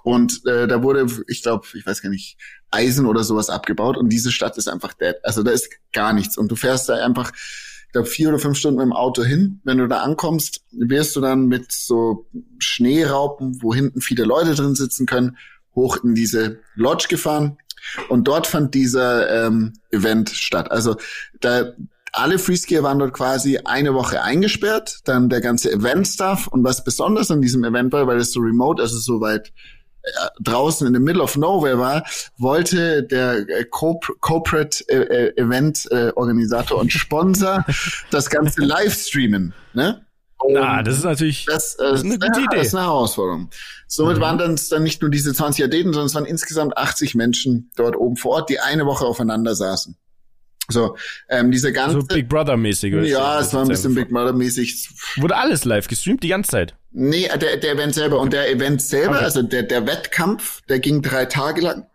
[0.04, 2.38] Und äh, da wurde, ich glaube, ich weiß gar nicht,
[2.72, 5.16] Eisen oder sowas abgebaut und diese Stadt ist einfach dead.
[5.24, 8.58] Also da ist gar nichts und du fährst da einfach, ich glaube, vier oder fünf
[8.58, 9.60] Stunden mit dem Auto hin.
[9.64, 12.28] Wenn du da ankommst, wirst du dann mit so
[12.60, 15.38] Schneeraupen, wo hinten viele Leute drin sitzen können,
[15.76, 17.58] hoch in diese Lodge gefahren
[18.08, 20.72] und dort fand dieser ähm, Event statt.
[20.72, 20.98] Also
[21.40, 21.74] da
[22.12, 27.32] alle Freeskier waren dort quasi eine Woche eingesperrt, dann der ganze Event-Stuff und was besonders
[27.32, 29.52] an diesem Event war, weil es so remote, also so weit
[30.42, 32.04] draußen in the middle of nowhere war,
[32.38, 37.66] wollte der äh, Corporate äh, äh, Event äh, Organisator und Sponsor
[38.12, 39.54] das Ganze live streamen.
[39.74, 40.06] Ne?
[40.48, 42.58] Na, das ist natürlich das, äh, das ist eine gute ja, Idee.
[42.58, 43.50] Das ist eine Herausforderung.
[43.88, 44.22] Somit mhm.
[44.22, 47.96] waren dann, dann nicht nur diese 20 Athleten, sondern es waren insgesamt 80 Menschen dort
[47.98, 49.98] oben vor Ort, die eine Woche aufeinander saßen.
[50.70, 50.96] So,
[51.30, 52.00] ähm, diese ganze.
[52.00, 52.94] So Big Brother mäßig.
[52.94, 54.90] Ja, es war ein bisschen Big Brother mäßig.
[55.18, 56.76] Wurde alles live gestreamt die ganze Zeit?
[56.92, 58.20] Nee, der, der Event selber.
[58.20, 59.26] Und der Event selber, okay.
[59.26, 61.86] also der, der Wettkampf, der ging drei Tage lang,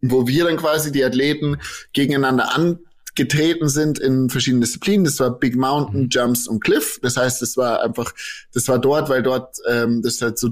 [0.00, 1.58] wo wir dann quasi die Athleten
[1.92, 5.04] gegeneinander angetreten sind in verschiedenen Disziplinen.
[5.04, 6.08] Das war Big Mountain, mhm.
[6.10, 6.98] Jumps und Cliff.
[7.02, 8.12] Das heißt, das war einfach,
[8.52, 10.50] das war dort, weil dort, ähm, das ist halt so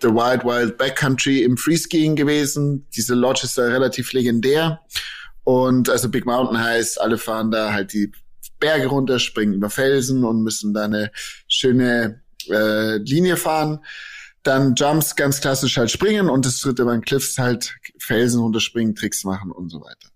[0.00, 2.86] The Wild Wild Backcountry im Freeskiing gewesen.
[2.94, 4.80] Diese Lodge ist da relativ legendär.
[5.48, 8.12] Und also Big Mountain heißt, alle fahren da halt die
[8.60, 11.10] Berge runter, springen über Felsen und müssen da eine
[11.48, 13.78] schöne äh, Linie fahren.
[14.42, 19.24] Dann Jumps ganz klassisch halt springen und das dritte waren Cliffs halt Felsen runterspringen, Tricks
[19.24, 20.10] machen und so weiter.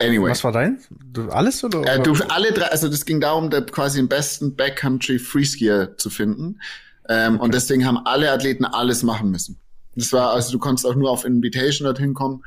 [0.00, 0.30] Anyway.
[0.30, 0.78] Was war dein?
[1.04, 1.82] Du, alles oder?
[1.84, 6.08] Äh, du, alle drei, also das ging darum, da quasi den besten Backcountry Freeskier zu
[6.08, 6.60] finden.
[7.08, 7.44] Ähm, okay.
[7.44, 9.58] Und deswegen haben alle Athleten alles machen müssen.
[9.96, 12.44] Das war, also du konntest auch nur auf Invitation dorthin kommen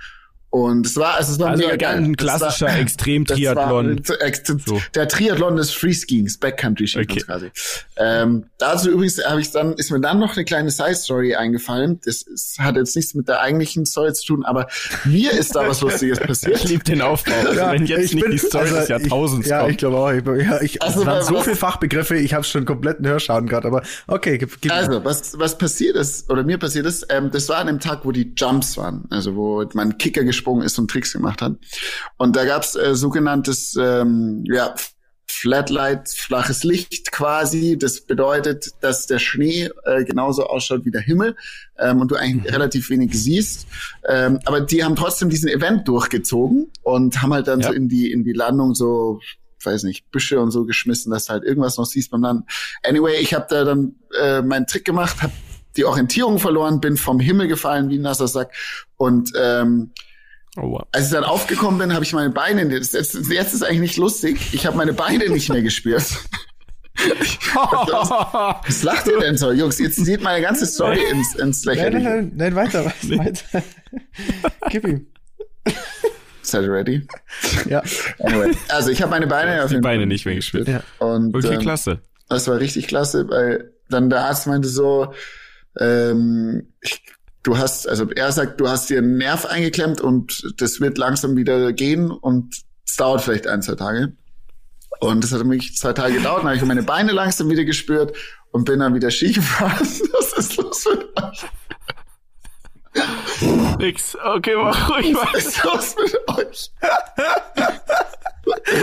[0.51, 1.97] und es war, also es war also mega geil.
[1.97, 4.01] ein klassischer war, Extrem-Triathlon.
[4.65, 4.81] So.
[4.95, 7.19] Der Triathlon des Freeskiing, Backcountry Ski okay.
[7.19, 7.51] quasi.
[7.97, 11.99] Ähm, dazu übrigens habe ich dann, ist mir dann noch eine kleine Side-Story eingefallen.
[12.03, 14.67] Das ist, hat jetzt nichts mit der eigentlichen Story zu tun, aber
[15.05, 16.55] mir ist da was Lustiges passiert.
[16.55, 17.33] Ich liebe den Aufbau.
[17.45, 19.97] Also ja, wenn jetzt nicht bin, die Story also des Jahrtausends ich, Ja, ich glaube
[19.97, 20.11] auch.
[20.11, 23.83] Ich, ja, ich, also, waren so viele Fachbegriffe, ich habe schon kompletten Hörschaden gerade, aber
[24.07, 24.39] okay.
[24.39, 27.67] Gib, gib also, was, was passiert ist, oder mir passiert ist, ähm, das war an
[27.67, 31.41] dem Tag, wo die Jumps waren, also wo mein Kicker gesprungen ist und Tricks gemacht
[31.41, 31.57] hat.
[32.17, 34.73] Und da gab's äh, sogenanntes ähm, ja,
[35.27, 37.77] Flatlight, flaches Licht quasi.
[37.77, 41.35] Das bedeutet, dass der Schnee äh, genauso ausschaut wie der Himmel
[41.77, 42.49] ähm, und du eigentlich mhm.
[42.49, 43.67] relativ wenig siehst.
[44.07, 47.67] Ähm, aber die haben trotzdem diesen Event durchgezogen und haben halt dann ja.
[47.67, 49.19] so in die in die Landung so
[49.61, 52.45] weiß nicht, Büsche und so geschmissen, dass du halt irgendwas noch siehst beim Landen.
[52.81, 55.33] Anyway, ich habe da dann äh, meinen Trick gemacht, habe
[55.75, 58.53] die Orientierung verloren, bin vom Himmel gefallen wie ein nasser Sack
[58.95, 59.91] und ähm,
[60.61, 60.87] Oh, wow.
[60.91, 64.39] Als ich dann aufgekommen bin, habe ich meine Beine, jetzt, jetzt ist eigentlich nicht lustig,
[64.51, 66.03] ich habe meine Beine nicht mehr gespürt.
[68.67, 69.79] Was lacht ihr denn so, Jungs?
[69.79, 72.09] Jetzt sieht meine ganze Story ins, ins Lächerliche.
[72.09, 73.63] Nein, nein, nein, weiter, weiter.
[74.69, 75.07] Gib ihm.
[76.41, 77.07] Seid ihr ready?
[77.67, 77.83] Ja.
[78.19, 80.67] Anyway, also ich habe meine Beine auf Die Beine nicht mehr gespürt.
[80.67, 80.83] Ja.
[80.97, 81.99] Und, okay, ähm, klasse.
[82.27, 85.13] Das war richtig klasse, weil dann der Arzt meinte so,
[85.79, 87.01] ähm, ich
[87.43, 91.35] du hast, also er sagt, du hast dir einen Nerv eingeklemmt und das wird langsam
[91.35, 94.13] wieder gehen und es dauert vielleicht ein, zwei Tage.
[94.99, 98.15] Und das hat mich zwei Tage gedauert, dann habe ich meine Beine langsam wieder gespürt
[98.51, 99.79] und bin dann wieder Ski gefahren.
[99.79, 101.45] Was ist los mit euch?
[103.77, 104.17] Nix.
[104.21, 105.29] Okay, mach ruhig weiter.
[105.33, 106.71] Was ist los mit euch?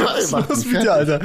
[0.05, 1.21] Was ist los mit dir, Alter?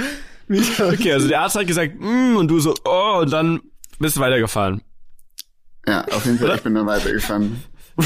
[0.49, 3.61] Okay, also der Arzt hat gesagt, mm, und du so, oh, und dann
[3.99, 4.81] bist du weitergefahren.
[5.87, 7.63] Ja, auf jeden Fall, ich bin dann weitergefahren.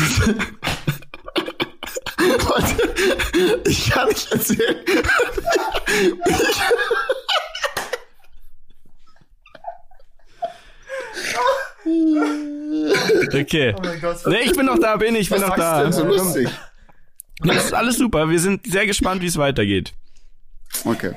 [3.66, 4.78] ich kann nicht erzählen.
[13.34, 13.76] okay.
[13.78, 15.84] Oh Gott, nee, ich bin noch da, bin ich, bin Was noch da.
[15.84, 16.50] Denn so lustig?
[17.40, 18.30] Das ist alles super.
[18.30, 19.94] Wir sind sehr gespannt, wie es weitergeht.
[20.84, 21.16] Okay.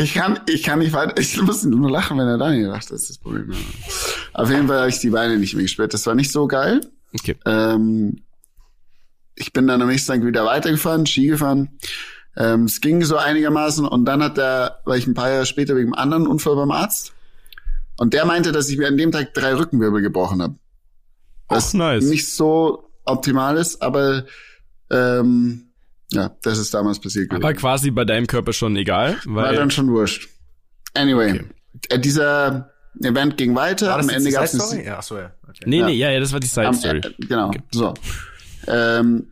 [0.00, 3.02] Ich kann, ich kann nicht weiter, ich muss nur lachen, wenn er Daniel lacht, das
[3.02, 3.52] ist das Problem.
[4.32, 5.92] Auf jeden Fall habe ich die Beine nicht mehr gespürt.
[5.92, 6.80] Das war nicht so geil.
[7.14, 7.36] Okay.
[7.44, 8.22] Ähm,
[9.34, 11.78] ich bin dann am nächsten Tag wieder weitergefahren, Ski gefahren.
[12.36, 15.76] Ähm, es ging so einigermaßen und dann hat er, war ich ein paar Jahre später
[15.76, 17.12] wegen einem anderen Unfall beim Arzt.
[17.98, 20.54] Und der meinte, dass ich mir an dem Tag drei Rückenwirbel gebrochen habe.
[21.48, 22.04] Was nice.
[22.04, 24.24] nicht so optimal ist, aber
[24.90, 25.69] ähm,
[26.12, 27.30] ja, das ist damals passiert.
[27.32, 29.16] Aber quasi bei deinem Körper schon egal.
[29.24, 30.28] Weil War dann schon wurscht.
[30.94, 31.44] Anyway, okay.
[31.88, 32.70] äh, dieser
[33.00, 33.96] Event ging weiter.
[33.96, 34.84] Am Ende gab es eine.
[34.84, 35.32] Ja, achso, ja.
[35.48, 35.64] Okay.
[35.66, 37.00] Nee, nee, ja, ja, das war die Side Story.
[37.04, 37.48] Am, äh, genau.
[37.48, 37.62] Okay.
[37.72, 37.94] So.
[38.66, 39.28] Ähm,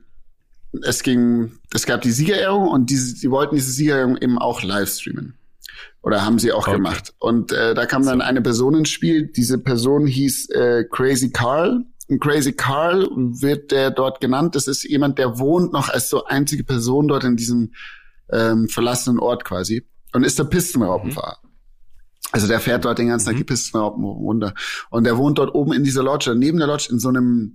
[0.82, 4.88] es ging, es gab die Siegerehrung und diese, die wollten diese Siegerehrung eben auch live
[4.88, 5.34] streamen.
[6.02, 6.76] Oder haben sie auch okay.
[6.76, 7.12] gemacht.
[7.18, 8.24] Und äh, da kam dann so.
[8.24, 9.26] eine Person ins Spiel.
[9.26, 11.84] Diese Person hieß äh, Crazy Carl
[12.20, 14.54] Crazy Carl wird der dort genannt.
[14.54, 17.72] Das ist jemand, der wohnt noch als so einzige Person dort in diesem
[18.32, 21.38] ähm, verlassenen Ort quasi und ist der Pistenraupenfahrer.
[21.42, 21.48] Mhm.
[22.32, 23.38] Also der fährt dort den ganzen Tag mhm.
[23.38, 24.54] die Pistenraupen runter.
[24.90, 27.54] Und der wohnt dort oben in dieser Lodge, neben der Lodge in so einem,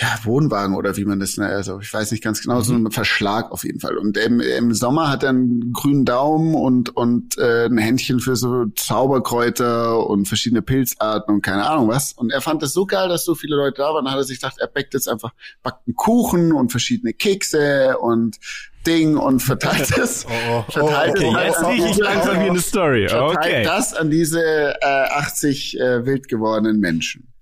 [0.00, 3.52] ja, Wohnwagen oder wie man das, also ich weiß nicht ganz genau, so ein Verschlag
[3.52, 3.96] auf jeden Fall.
[3.96, 8.34] Und im, im Sommer hat er einen grünen Daumen und, und äh, ein Händchen für
[8.34, 12.12] so Zauberkräuter und verschiedene Pilzarten und keine Ahnung was.
[12.12, 14.24] Und er fand das so geil, dass so viele Leute da waren, dann hat er
[14.24, 15.32] sich gedacht, er backt jetzt einfach,
[15.62, 18.38] backt einen Kuchen und verschiedene Kekse und
[18.84, 20.26] Ding und verteilt es.
[20.26, 20.30] Oh,
[20.66, 23.08] oh, verteilt Okay, es halt jetzt rieche ich langsam wie eine Story.
[23.08, 23.62] verteilt Okay.
[23.62, 27.33] das an diese äh, 80 äh, wild gewordenen Menschen.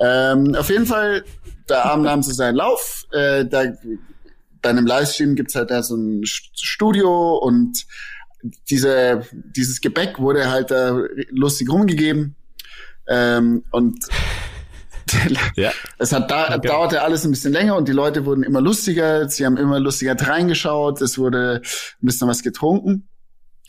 [0.00, 1.24] Ähm, auf jeden Fall,
[1.66, 3.04] da Abend haben sie seinen Lauf.
[3.12, 3.64] Äh, da,
[4.62, 7.84] bei einem Livestream gibt's halt da so ein St- Studio und
[8.70, 12.36] diese, dieses Gebäck wurde halt da lustig rumgegeben.
[13.08, 13.98] Ähm, und
[15.56, 15.72] Ja.
[15.98, 16.68] es hat da, Okay.
[16.68, 20.14] dauerte alles ein bisschen länger und die Leute wurden immer lustiger, sie haben immer lustiger
[20.20, 23.08] reingeschaut, es wurde ein bisschen was getrunken.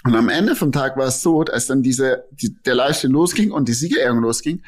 [0.04, 3.52] Und am Ende vom Tag war es so, als dann diese, die, der Livestream losging
[3.52, 4.64] und die Siegerehrung losging,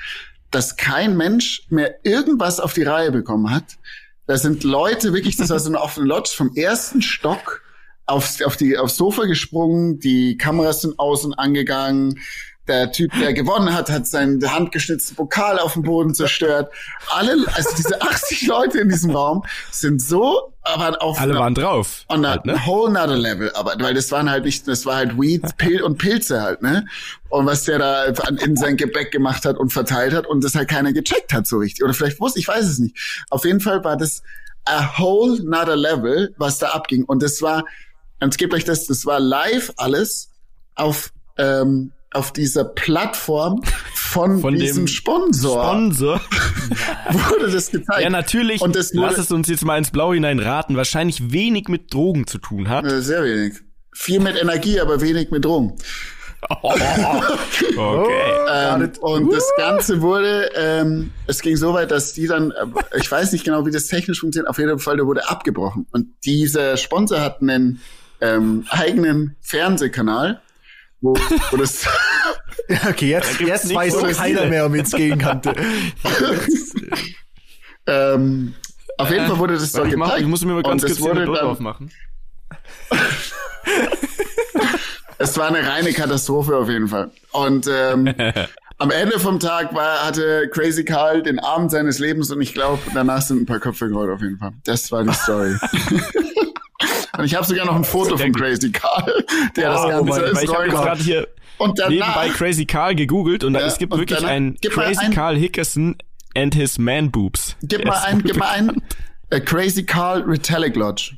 [0.51, 3.77] dass kein Mensch mehr irgendwas auf die Reihe bekommen hat.
[4.27, 7.61] Da sind Leute wirklich, das war so eine offene Lodge vom ersten Stock
[8.05, 12.19] aufs, auf die, aufs Sofa gesprungen, die Kameras sind außen angegangen,
[12.67, 16.71] der Typ, der gewonnen hat, hat seinen handgeschnitzten Pokal auf dem Boden zerstört.
[17.09, 22.05] Alle, also diese 80 Leute in diesem Raum sind so, aber auf Alle waren drauf.
[22.07, 22.65] on a halt, ne?
[22.65, 25.97] whole nother level, aber weil das waren halt nicht, das war halt Weed, Pil und
[25.97, 26.85] Pilze halt, ne?
[27.29, 30.69] Und was der da in sein Gebäck gemacht hat und verteilt hat und das halt
[30.69, 31.83] keiner gecheckt hat so richtig.
[31.83, 32.95] Oder vielleicht wusste, ich weiß es nicht.
[33.29, 34.21] Auf jeden Fall war das
[34.65, 37.05] a whole nother level, was da abging.
[37.05, 37.65] Und das war,
[38.19, 40.29] und es gibt euch das, das war live alles
[40.75, 43.61] auf, ähm, auf dieser Plattform
[43.95, 46.21] von, Von diesem dem Sponsor Sponsor.
[47.11, 48.01] wurde das gezeigt.
[48.01, 48.61] Ja, natürlich.
[48.61, 50.75] Und das lass es uns jetzt mal ins Blaue hinein raten.
[50.75, 52.85] Wahrscheinlich wenig mit Drogen zu tun hat.
[52.85, 53.53] Äh, Sehr wenig.
[53.93, 55.75] Viel mit Energie, aber wenig mit Drogen.
[56.49, 58.11] Okay.
[58.51, 62.65] Ähm, und das Ganze wurde, ähm, es ging so weit, dass die dann, äh,
[62.97, 65.85] ich weiß nicht genau, wie das technisch funktioniert, auf jeden Fall, der wurde abgebrochen.
[65.91, 67.79] Und dieser Sponsor hat einen
[68.21, 70.41] ähm, eigenen Fernsehkanal,
[71.01, 71.13] wo,
[71.51, 71.85] wo das
[72.89, 74.47] Okay, jetzt, jetzt weiß so keiner viele.
[74.47, 75.53] mehr, um es gehen kannte.
[77.87, 78.53] ähm,
[78.97, 80.97] auf jeden Fall wurde das so ich, mach, ich muss mir mal ganz und es
[80.97, 81.91] kurz den wurde dann, aufmachen.
[85.17, 87.11] Es war eine reine Katastrophe auf jeden Fall.
[87.31, 88.11] Und ähm,
[88.79, 92.81] am Ende vom Tag war, hatte Crazy Carl den Abend seines Lebens und ich glaube,
[92.95, 94.53] danach sind ein paar Köpfe gerollt auf jeden Fall.
[94.63, 95.55] Das war die Story.
[97.21, 100.23] Und ich habe sogar noch ein Foto von Crazy Carl, der das Oh, Ganze mein,
[100.23, 103.77] ins weil ich habe gerade hier Und nebenbei danach, Crazy Carl gegoogelt und Ja, es
[103.77, 105.95] gibt wirklich danach- einen Crazy ein- Carl Hickerson
[106.35, 107.55] and his man boobs.
[107.61, 108.81] gib mal ist ein, gib mal ein,
[109.29, 111.17] äh, Crazy Carl Retallic Lodge.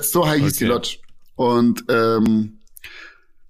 [0.00, 0.72] So hieß die Okay.
[0.72, 0.96] Lodge.
[1.36, 2.60] Und ähm,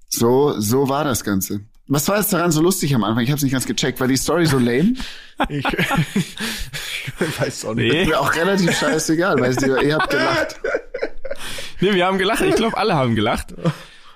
[0.08, 1.60] so, so war das Ganze.
[1.86, 3.24] Was war jetzt daran so lustig am Anfang?
[3.24, 4.00] Ich habe es nicht ganz gecheckt.
[4.00, 4.94] War die Story so lame?
[5.48, 7.92] Ich, ich weiß auch nicht.
[7.92, 8.04] Nee.
[8.06, 10.60] Mir auch relativ scheißegal, weil ihr, ihr habt gelacht.
[11.80, 12.40] Nee, wir haben gelacht.
[12.42, 13.52] Ich glaube, alle haben gelacht.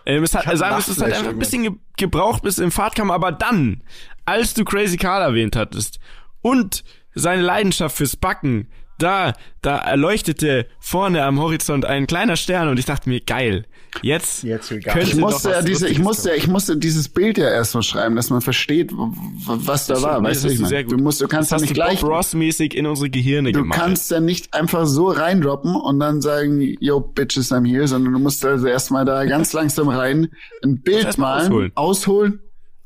[0.07, 3.11] Ähm, es hat, sagen es hat einfach ein bisschen ge gebraucht, bis in Fahrt kam,
[3.11, 3.83] aber dann,
[4.25, 5.99] als du Crazy Carl erwähnt hattest
[6.41, 12.79] und seine Leidenschaft fürs Backen, da, da erleuchtete vorne am Horizont ein kleiner Stern und
[12.79, 13.67] ich dachte mir, geil,
[14.03, 17.83] jetzt, Jetzt Ich musste ja diese, ich musste, ich musste dieses Bild ja erst mal
[17.83, 20.23] schreiben, dass man versteht, was da war.
[20.23, 20.69] Weißt das du, ich mein?
[20.69, 20.93] sehr gut.
[20.93, 23.79] du musst, du kannst ja das nicht gleich, Ross-mäßig in unsere Gehirne du gemacht.
[23.79, 28.19] kannst ja nicht einfach so reindroppen und dann sagen, yo, bitches, I'm here, sondern du
[28.19, 30.29] musst also erstmal da ganz langsam rein,
[30.63, 31.73] ein Bild mal malen, ausholen.
[31.75, 32.41] ausholen,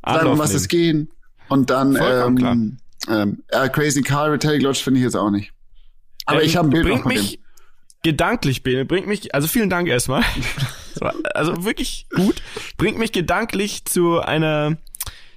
[0.04, 0.56] sagen, um was nehmen.
[0.60, 1.08] es geht
[1.48, 2.78] und dann, Vollkommen ähm,
[3.08, 5.52] ähm, ja, Crazy Carl, Retallic Lodge finde ich jetzt auch nicht.
[6.26, 7.18] Aber Ähm, ich habe ein Bild noch bringt von dem.
[7.18, 7.40] mich
[8.02, 10.22] gedanklich, Bene, bringt mich, also vielen Dank erstmal.
[11.34, 12.42] Also wirklich gut.
[12.76, 14.76] Bringt mich gedanklich zu einer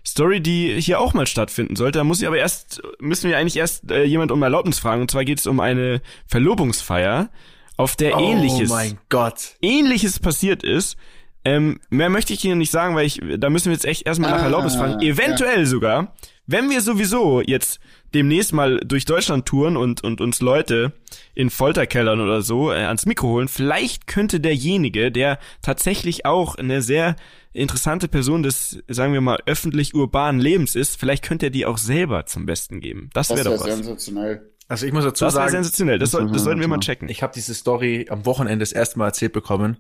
[0.06, 1.98] Story, die hier auch mal stattfinden sollte.
[2.00, 5.02] Da muss ich aber erst, müssen wir eigentlich erst äh, jemand um Erlaubnis fragen.
[5.02, 7.30] Und zwar geht es um eine Verlobungsfeier,
[7.78, 9.56] auf der ähnliches, Oh mein Gott.
[9.62, 10.96] ähnliches passiert ist.
[11.44, 14.32] Ähm, mehr möchte ich Ihnen nicht sagen, weil ich, da müssen wir jetzt echt erstmal
[14.32, 15.02] nach Ah, Erlaubnis fragen.
[15.02, 16.16] Eventuell sogar,
[16.48, 17.80] wenn wir sowieso jetzt
[18.16, 20.94] demnächst mal durch Deutschland touren und, und uns Leute
[21.36, 26.82] in Folterkellern oder so äh, ans Mikro holen, vielleicht könnte derjenige, der tatsächlich auch eine
[26.82, 27.16] sehr
[27.54, 32.26] interessante Person des, sagen wir mal, öffentlich-urbanen Lebens ist, vielleicht könnte er die auch selber
[32.26, 33.10] zum Besten geben.
[33.14, 33.76] Das wäre Das doch was.
[33.76, 34.52] sensationell.
[34.68, 36.00] Also ich muss dazu Das sagen, sensationell.
[36.00, 37.08] Das, soll, das sollten wir mal checken.
[37.08, 39.78] ich habe diese Story am Wochenende das erste Mal erzählt bekommen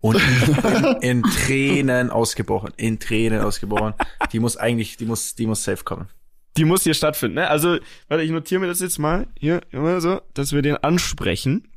[0.00, 3.94] und bin in Tränen ausgebrochen, in Tränen ausgebrochen.
[4.32, 6.08] Die muss eigentlich, die muss, die muss safe kommen.
[6.56, 7.48] Die muss hier stattfinden, ne?
[7.48, 7.78] Also,
[8.08, 11.68] warte, ich notiere mir das jetzt mal hier immer so, dass wir den ansprechen.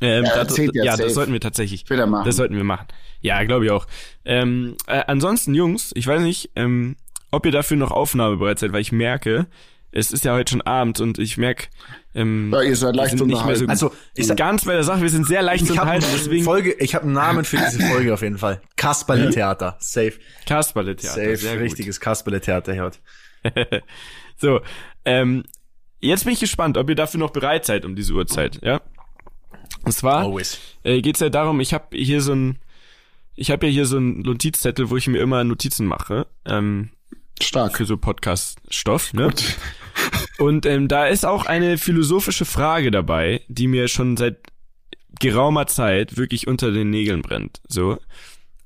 [0.00, 1.02] Ähm, Ja, das, ja ja, safe.
[1.04, 1.88] das sollten wir tatsächlich.
[1.90, 2.24] Will er machen.
[2.24, 2.86] Das sollten wir machen.
[3.20, 3.86] Ja, glaube ich auch.
[4.24, 6.96] Ähm, äh, ansonsten, Jungs, ich weiß nicht, ähm,
[7.30, 9.46] ob ihr dafür noch Aufnahme bereit seid, weil ich merke,
[9.92, 11.66] es ist ja heute schon Abend und ich merke,
[12.14, 14.72] ähm, Ja, ihr seid leicht wir sind nicht mehr so Also, ich sag- ganz bei
[14.74, 17.56] der Sache, wir sind sehr leicht zu unterhalten, deswegen Folge, ich habe einen Namen für
[17.58, 18.62] diese Folge auf jeden Fall.
[18.76, 19.76] Kasperle-Theater.
[19.80, 20.12] Safe.
[20.46, 21.14] Kasperle-Theater.
[21.20, 21.36] Safe.
[21.36, 21.62] sehr gut.
[21.64, 22.98] Richtiges Kasperle-Theater heute.
[24.40, 24.60] So,
[25.04, 25.44] ähm,
[26.00, 28.80] jetzt bin ich gespannt, ob ihr dafür noch bereit seid um diese Uhrzeit, ja?
[29.84, 30.58] Und zwar Always.
[30.82, 32.58] äh, geht's ja darum, ich habe hier so ein,
[33.34, 36.90] ich habe ja hier so ein Notizzettel, wo ich mir immer Notizen mache, ähm,
[37.42, 37.76] Stark.
[37.76, 39.30] für so Podcast-Stoff, ne?
[40.38, 44.38] Und ähm, da ist auch eine philosophische Frage dabei, die mir schon seit
[45.18, 47.60] geraumer Zeit wirklich unter den Nägeln brennt.
[47.68, 47.98] So.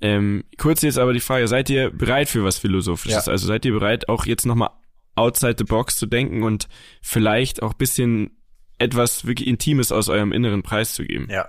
[0.05, 3.25] Ähm, kurz jetzt aber die Frage, seid ihr bereit für was Philosophisches?
[3.25, 3.33] Ja.
[3.33, 4.69] Also seid ihr bereit, auch jetzt nochmal
[5.15, 6.69] outside the box zu denken und
[7.01, 8.37] vielleicht auch bisschen
[8.77, 11.29] etwas wirklich Intimes aus eurem inneren Preis zu geben?
[11.31, 11.49] Ja.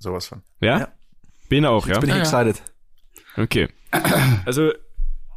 [0.00, 0.42] Sowas von.
[0.60, 0.80] Ja?
[0.80, 0.88] Ja.
[1.48, 2.00] Bin auch, ja?
[2.00, 2.60] Bin ich excited.
[3.36, 3.68] Okay.
[4.46, 4.72] Also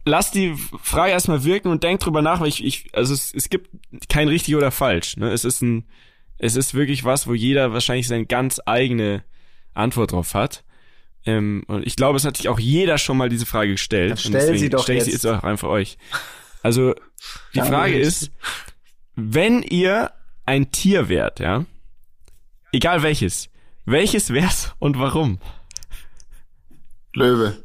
[0.05, 3.49] lass die Frage erstmal wirken und denk drüber nach, weil ich, ich also es, es
[3.49, 3.69] gibt
[4.09, 5.17] kein richtig oder falsch.
[5.17, 5.29] Ne?
[5.29, 5.85] Es ist ein,
[6.39, 9.23] es ist wirklich was, wo jeder wahrscheinlich seine ganz eigene
[9.75, 10.63] Antwort drauf hat.
[11.25, 14.11] Ähm, und ich glaube, es hat sich auch jeder schon mal diese Frage gestellt.
[14.11, 15.23] Dann stell sie doch stell ich sie jetzt.
[15.23, 15.97] jetzt auch einfach euch.
[16.61, 16.93] Also
[17.53, 18.23] die Ja, Frage jetzt.
[18.23, 18.31] ist,
[19.15, 20.11] wenn ihr
[20.45, 21.65] ein Tier wärt, ja,
[22.71, 23.49] egal welches,
[23.85, 25.39] welches wär's und warum?
[27.13, 27.63] Löwe.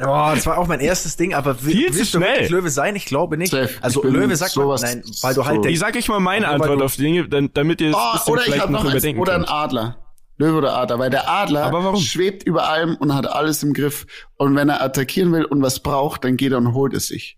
[0.00, 2.30] Oh, das war auch mein erstes Ding, aber will, Viel zu willst du schnell.
[2.34, 2.94] wirklich Löwe sein?
[2.94, 3.50] Ich glaube nicht.
[3.50, 3.68] Safe.
[3.80, 5.68] Also Löwe sagt man, sowas- nein, weil du halt so.
[5.68, 8.42] Ich sag euch mal meine Antwort auf die Dinge, dann, damit ihr es Oh, oder
[8.42, 9.50] ich vielleicht noch noch eins, überdenken oder ein könnt.
[9.52, 9.96] Adler.
[10.38, 14.06] Löwe oder Adler, weil der Adler schwebt über allem und hat alles im Griff.
[14.36, 17.36] Und wenn er attackieren will und was braucht, dann geht er und holt es sich.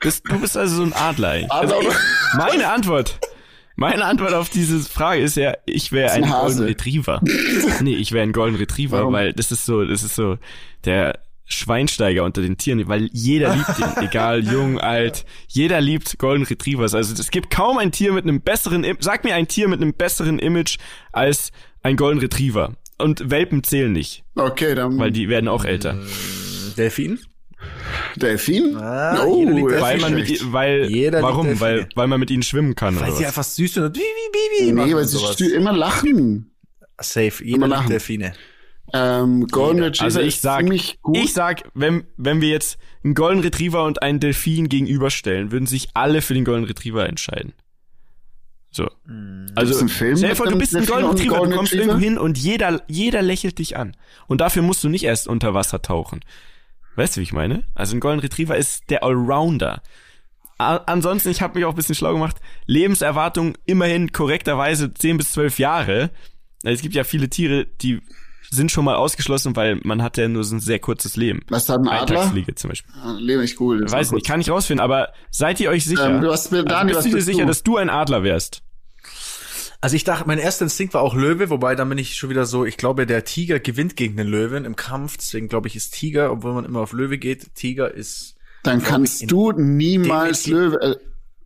[0.00, 1.46] Bist, du bist also so ein Adler.
[1.48, 1.90] Adler Also,
[2.36, 3.18] meine Antwort.
[3.74, 6.30] Meine Antwort auf diese Frage ist ja, ich wäre ein, ein.
[6.30, 7.22] Golden Retriever.
[7.80, 9.14] nee, ich wäre ein Golden Retriever, Warum?
[9.14, 10.36] weil das ist so, das ist so
[10.84, 11.18] der
[11.52, 16.94] Schweinsteiger unter den Tieren, weil jeder liebt ihn, egal jung, alt, jeder liebt Golden Retrievers.
[16.94, 19.94] Also es gibt kaum ein Tier mit einem besseren, sag mir ein Tier mit einem
[19.94, 20.78] besseren Image
[21.12, 21.50] als
[21.82, 22.74] ein Golden Retriever.
[22.98, 25.98] Und Welpen zählen nicht, Okay, dann weil die werden auch älter.
[26.76, 27.18] Delfin.
[28.16, 28.76] Delfin.
[28.76, 31.46] Ah, oh, ist Weil man mit, weil, Jeder warum?
[31.46, 31.60] Delfine.
[31.60, 33.28] Weil, weil man mit ihnen schwimmen kann Weil oder sie was?
[33.28, 34.04] einfach süß sind und wie, wie,
[34.64, 34.72] wie, wie.
[34.72, 36.50] Nee, weil sie immer lachen.
[37.00, 37.32] Safe.
[37.42, 37.88] Jeder Immer lachen.
[37.88, 38.32] Delfine.
[38.92, 41.16] Ähm, Golden Retriever Also ich ist sag, ziemlich gut.
[41.16, 45.88] ich sag, wenn, wenn wir jetzt einen Golden Retriever und einen Delfin gegenüberstellen, würden sich
[45.94, 47.52] alle für den Golden Retriever entscheiden.
[48.70, 48.88] So.
[49.54, 51.92] Also, einen Film stell dir vor, du bist ein Golden Retriever, Golden du kommst Retriever?
[51.92, 53.94] irgendwo hin und jeder, jeder lächelt dich an.
[54.28, 56.20] Und dafür musst du nicht erst unter Wasser tauchen.
[56.96, 57.64] Weißt du, wie ich meine?
[57.74, 59.82] Also ein Golden Retriever ist der Allrounder.
[60.58, 62.36] A ansonsten, ich habe mich auch ein bisschen schlau gemacht,
[62.66, 66.10] Lebenserwartung immerhin korrekterweise 10 bis 12 Jahre.
[66.62, 68.00] Es gibt ja viele Tiere, die
[68.50, 71.40] sind schon mal ausgeschlossen, weil man hat ja nur so ein sehr kurzes Leben.
[71.48, 72.18] Was hat ein Adler?
[72.20, 72.92] Eintagsfliege zum Beispiel.
[73.02, 73.84] Ah, Lebe ich cool.
[73.90, 76.10] Weiß nicht, kann ich rausfinden, aber seid ihr euch sicher?
[76.10, 77.46] Ähm, du hast mir- Daniel, also bist du dir bist sicher, du?
[77.46, 78.62] dass du ein Adler wärst?
[79.80, 82.46] Also ich dachte, mein erster Instinkt war auch Löwe, wobei dann bin ich schon wieder
[82.46, 85.92] so, ich glaube, der Tiger gewinnt gegen den Löwen im Kampf, deswegen glaube ich, ist
[85.94, 90.96] Tiger, obwohl man immer auf Löwe geht, Tiger ist Dann kannst du niemals Löwe, äh,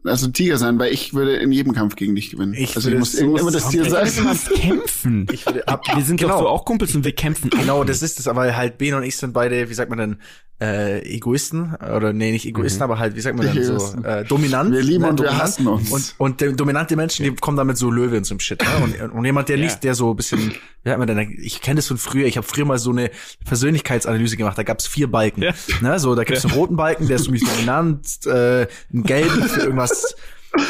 [0.09, 2.54] also Tiger sein, weil ich würde in jedem Kampf gegen dich gewinnen.
[2.54, 4.09] Ich also ich würde muss so immer das Tier sein.
[4.54, 5.26] kämpfen.
[5.32, 7.50] ich würde ab, Wir sind genau, doch so auch Kumpels und wir kämpfen.
[7.50, 10.16] Genau, das ist es, aber halt Ben und ich sind beide, wie sagt man denn,
[10.59, 14.72] äh, Egoisten oder nee, nicht Egoisten, aber halt, wie sagt man denn so, äh, dominant.
[14.72, 15.90] Wir lieben ne, und wir hassen uns.
[15.90, 18.62] Und und der, dominante Menschen, die kommen damit so Löwe und so Shit.
[18.62, 19.02] Ne?
[19.04, 19.64] Und, und jemand, der Ja.
[19.64, 20.52] nicht, der so ein bisschen,
[20.82, 23.11] wie sagt man denn, ich kenne das von früher, ich habe früher mal so eine
[23.44, 25.42] Persönlichkeitsanalyse gemacht, da gab es vier Balken.
[25.42, 25.52] Ja.
[25.82, 25.98] Ne?
[25.98, 29.61] So, da gibt es einen roten Balken, der ist nämlich dominant, äh, einen gelben für
[29.61, 29.95] irgendwas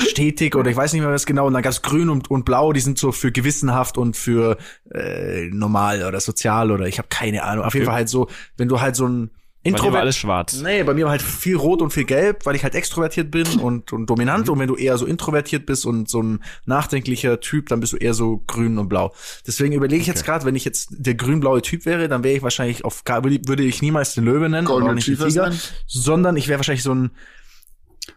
[0.08, 1.46] stetig oder ich weiß nicht mehr was genau.
[1.46, 4.56] Und dann gab's grün und, und blau, die sind so für gewissenhaft und für
[4.92, 7.64] äh, normal oder sozial oder ich habe keine Ahnung.
[7.64, 9.30] Auf jeden Fall halt so, wenn du halt so ein
[9.66, 10.60] dir war Introvert alles schwarz.
[10.62, 13.46] Nee, bei mir war halt viel rot und viel gelb, weil ich halt extrovertiert bin
[13.60, 14.48] und, und dominant.
[14.48, 17.96] Und wenn du eher so introvertiert bist und so ein nachdenklicher Typ, dann bist du
[17.96, 19.12] eher so grün und blau.
[19.46, 22.42] Deswegen überlege ich jetzt gerade, wenn ich jetzt der grün-blaue Typ wäre, dann wäre ich
[22.42, 25.52] wahrscheinlich auf würde ich niemals den Löwe nennen, Golden oder auch nicht den Tiger,
[25.86, 27.10] sondern ich wäre wahrscheinlich so ein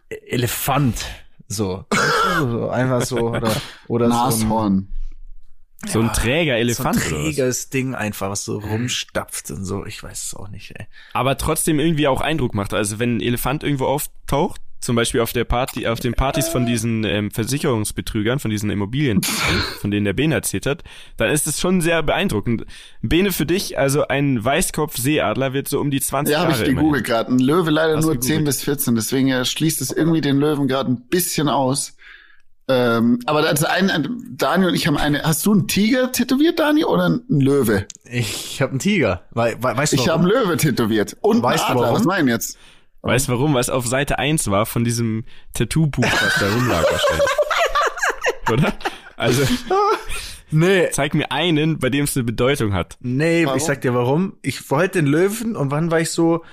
[0.09, 1.05] Elefant.
[1.47, 1.85] So.
[2.39, 3.51] so einfach so oder,
[3.87, 4.93] oder so ein, Nashorn.
[5.87, 7.09] So ein Träger so ein Elefant oder was?
[7.09, 9.85] träges Ding einfach, was so rumstapft und so.
[9.85, 10.87] Ich weiß es auch nicht, ey.
[11.13, 12.73] Aber trotzdem irgendwie auch Eindruck macht.
[12.73, 16.65] Also wenn ein Elefant irgendwo auftaucht, zum Beispiel auf der Party, auf den Partys von
[16.65, 19.21] diesen ähm, Versicherungsbetrügern, von diesen Immobilien,
[19.81, 20.83] von denen der Bene erzählt hat,
[21.17, 22.65] dann ist es schon sehr beeindruckend.
[23.01, 26.69] Bene für dich, also ein Weißkopf-Seeadler wird so um die 20 Ja, habe Jahre ich
[26.69, 26.85] immerhin.
[26.85, 27.31] gegoogelt gerade.
[27.31, 28.35] Ein Löwe leider Hast nur gegoogelt.
[28.37, 31.95] 10 bis 14, deswegen äh, schließt es irgendwie den Löwen gerade ein bisschen aus.
[32.71, 35.23] Ähm, aber also ein, ein, Daniel und ich haben eine.
[35.23, 37.87] Hast du einen Tiger tätowiert, Daniel, oder einen Löwe?
[38.03, 39.23] Ich habe einen Tiger.
[39.31, 41.17] Wei- wei- weißt du Ich habe einen Löwe tätowiert.
[41.21, 41.87] Und Weißt du einen Adler.
[41.87, 41.97] warum?
[41.99, 42.57] Was meinen jetzt?
[43.01, 43.53] Weißt du warum?
[43.53, 45.23] Weil es auf Seite 1 war von diesem
[45.53, 47.29] Tattoo-Buch, was da rumlag wahrscheinlich.
[48.51, 48.73] Oder?
[49.15, 49.43] Also,
[50.51, 50.89] Nee.
[50.91, 52.97] zeig mir einen, bei dem es eine Bedeutung hat.
[53.01, 53.57] Nee, Warum?
[53.57, 54.37] ich sag dir warum.
[54.41, 56.43] Ich wollte den Löwen und wann war ich so,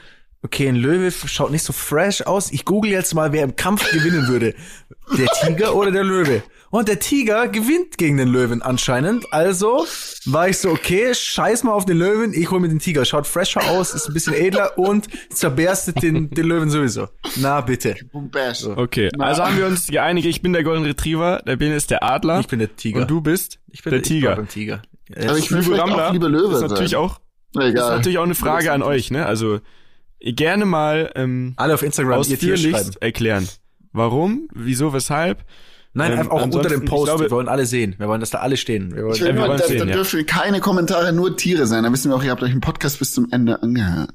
[0.43, 2.53] okay, ein Löwe schaut nicht so fresh aus.
[2.53, 4.55] Ich google jetzt mal, wer im Kampf gewinnen würde.
[5.17, 6.43] Der Tiger oder der Löwe?
[6.71, 9.33] Und der Tiger gewinnt gegen den Löwen anscheinend.
[9.33, 9.87] Also
[10.27, 13.05] war ich so, okay, scheiß mal auf den Löwen, ich hol mir den Tiger.
[13.05, 17.09] Schaut fresher aus, ist ein bisschen edler und zerberstet den, den Löwen sowieso.
[17.37, 17.95] Na bitte.
[18.77, 22.03] Okay, also haben wir uns geeinigt, ich bin der Golden Retriever, der Ben ist der
[22.03, 22.41] Adler.
[22.41, 23.03] Ich bin der Tiger.
[23.03, 24.37] Und du bist ich bin der ich Tiger.
[24.37, 24.83] beim Tiger.
[25.15, 27.01] Aber ich will Liebe vielleicht Rammler, auch lieber Löwe ist natürlich sein.
[27.01, 27.21] auch,
[27.55, 27.71] Egal.
[27.71, 29.25] ist natürlich auch eine Frage an euch, ne?
[29.25, 29.61] Also
[30.21, 32.57] gerne mal ähm, Alle auf Instagram ihr Tier
[33.01, 33.49] erklären.
[33.97, 35.45] Warum, wieso, weshalb?
[35.95, 37.07] Nein, Ähm, einfach auch unter dem Post.
[37.07, 37.95] glaube- wir wollen alle sehen.
[37.99, 38.95] Wir wollen, dass da alle stehen.
[38.95, 39.93] Wir wollen, Ich will Ja, wir wollen da, sehen, da ja.
[39.95, 41.85] dürfen keine Kommentare nur Tiere sein.
[41.85, 44.11] Da wissen wir auch, ihr habt euch den Podcast bis zum Ende angehört.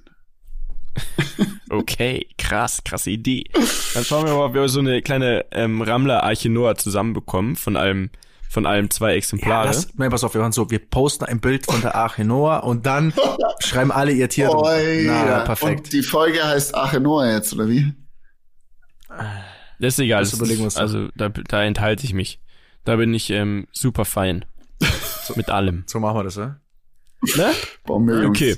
[1.70, 3.46] Okay, krass, krasse Idee.
[3.94, 8.10] Dann schauen wir mal, ob wir so eine kleine ähm, Rammler-Arche Noah zusammenbekommen von allem,
[8.50, 9.68] von allem zwei Ja, Exemplare.
[9.68, 12.66] das, nein, pass auf, wir machen so, wir posten ein Bild von der Arche Noah
[12.66, 13.14] und dann
[13.60, 14.50] schreiben alle ihr Tier.
[14.54, 15.40] Oi, Na, ja.
[15.46, 15.80] perfekt.
[15.86, 17.94] Und die Folge heißt Ache Noah jetzt, oder wie?
[19.82, 20.24] Das ist egal.
[20.24, 22.40] Das überlegen wir ist, also da, da enthalte ich mich.
[22.86, 24.46] Da bin ich ähm, super fein.
[25.36, 25.84] Mit allem.
[25.88, 26.58] So machen wir das, ja?
[27.38, 27.52] Ne?
[27.86, 28.38] Bombe, Jungs.
[28.38, 28.58] Okay.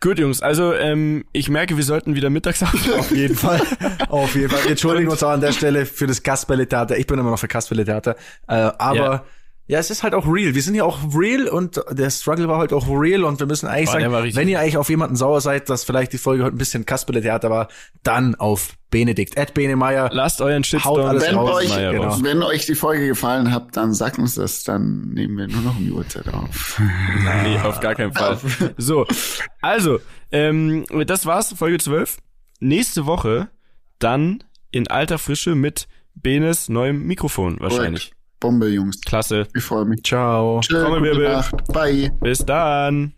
[0.00, 2.94] Gut, Jungs, also ähm, ich merke, wir sollten wieder mittags aufnehmen.
[2.98, 3.62] Auf jeden Fall.
[4.08, 4.64] Auf jeden Fall.
[4.64, 6.98] Wir entschuldigen uns auch an der Stelle für das Kasperle-Theater.
[6.98, 8.16] Ich bin immer noch für Kasperle-Theater.
[8.48, 9.24] Äh, aber Ja.
[9.72, 9.78] Ja.
[9.78, 10.54] es ist halt auch real.
[10.54, 13.66] Wir sind ja auch real und der Struggle war halt auch real und wir müssen
[13.66, 16.54] eigentlich Oh, sagen, wenn ihr eigentlich auf jemanden sauer seid, dass vielleicht die Folge heute
[16.54, 17.68] ein bisschen Kasperle-Theater war,
[18.02, 19.36] dann auf Benedikt.
[19.36, 20.10] Ed Benemeyer.
[20.12, 22.04] Lasst euren Shitstorm Haut alles Wenn raus, euch, Meier genau.
[22.04, 22.22] raus.
[22.22, 25.76] wenn euch die Folge gefallen hat, dann sagt uns das, dann nehmen wir nur noch
[25.78, 26.80] die Uhrzeit auf.
[27.44, 28.38] Nee, auf gar keinen Fall.
[28.76, 29.06] So,
[29.60, 30.00] also,
[30.30, 32.18] ähm, das war's, Folge 12.
[32.60, 33.48] Nächste Woche
[33.98, 38.12] dann in alter Frische mit Benes neuem Mikrofon wahrscheinlich.
[38.42, 39.00] Bombe, Jungs.
[39.00, 39.46] Klasse.
[39.54, 40.02] Ich freue mich.
[40.02, 40.60] Ciao.
[40.60, 41.26] Tschö, Trommelwirbel.
[41.26, 41.72] gute Nacht.
[41.72, 42.10] Bye.
[42.20, 43.14] Bis dann.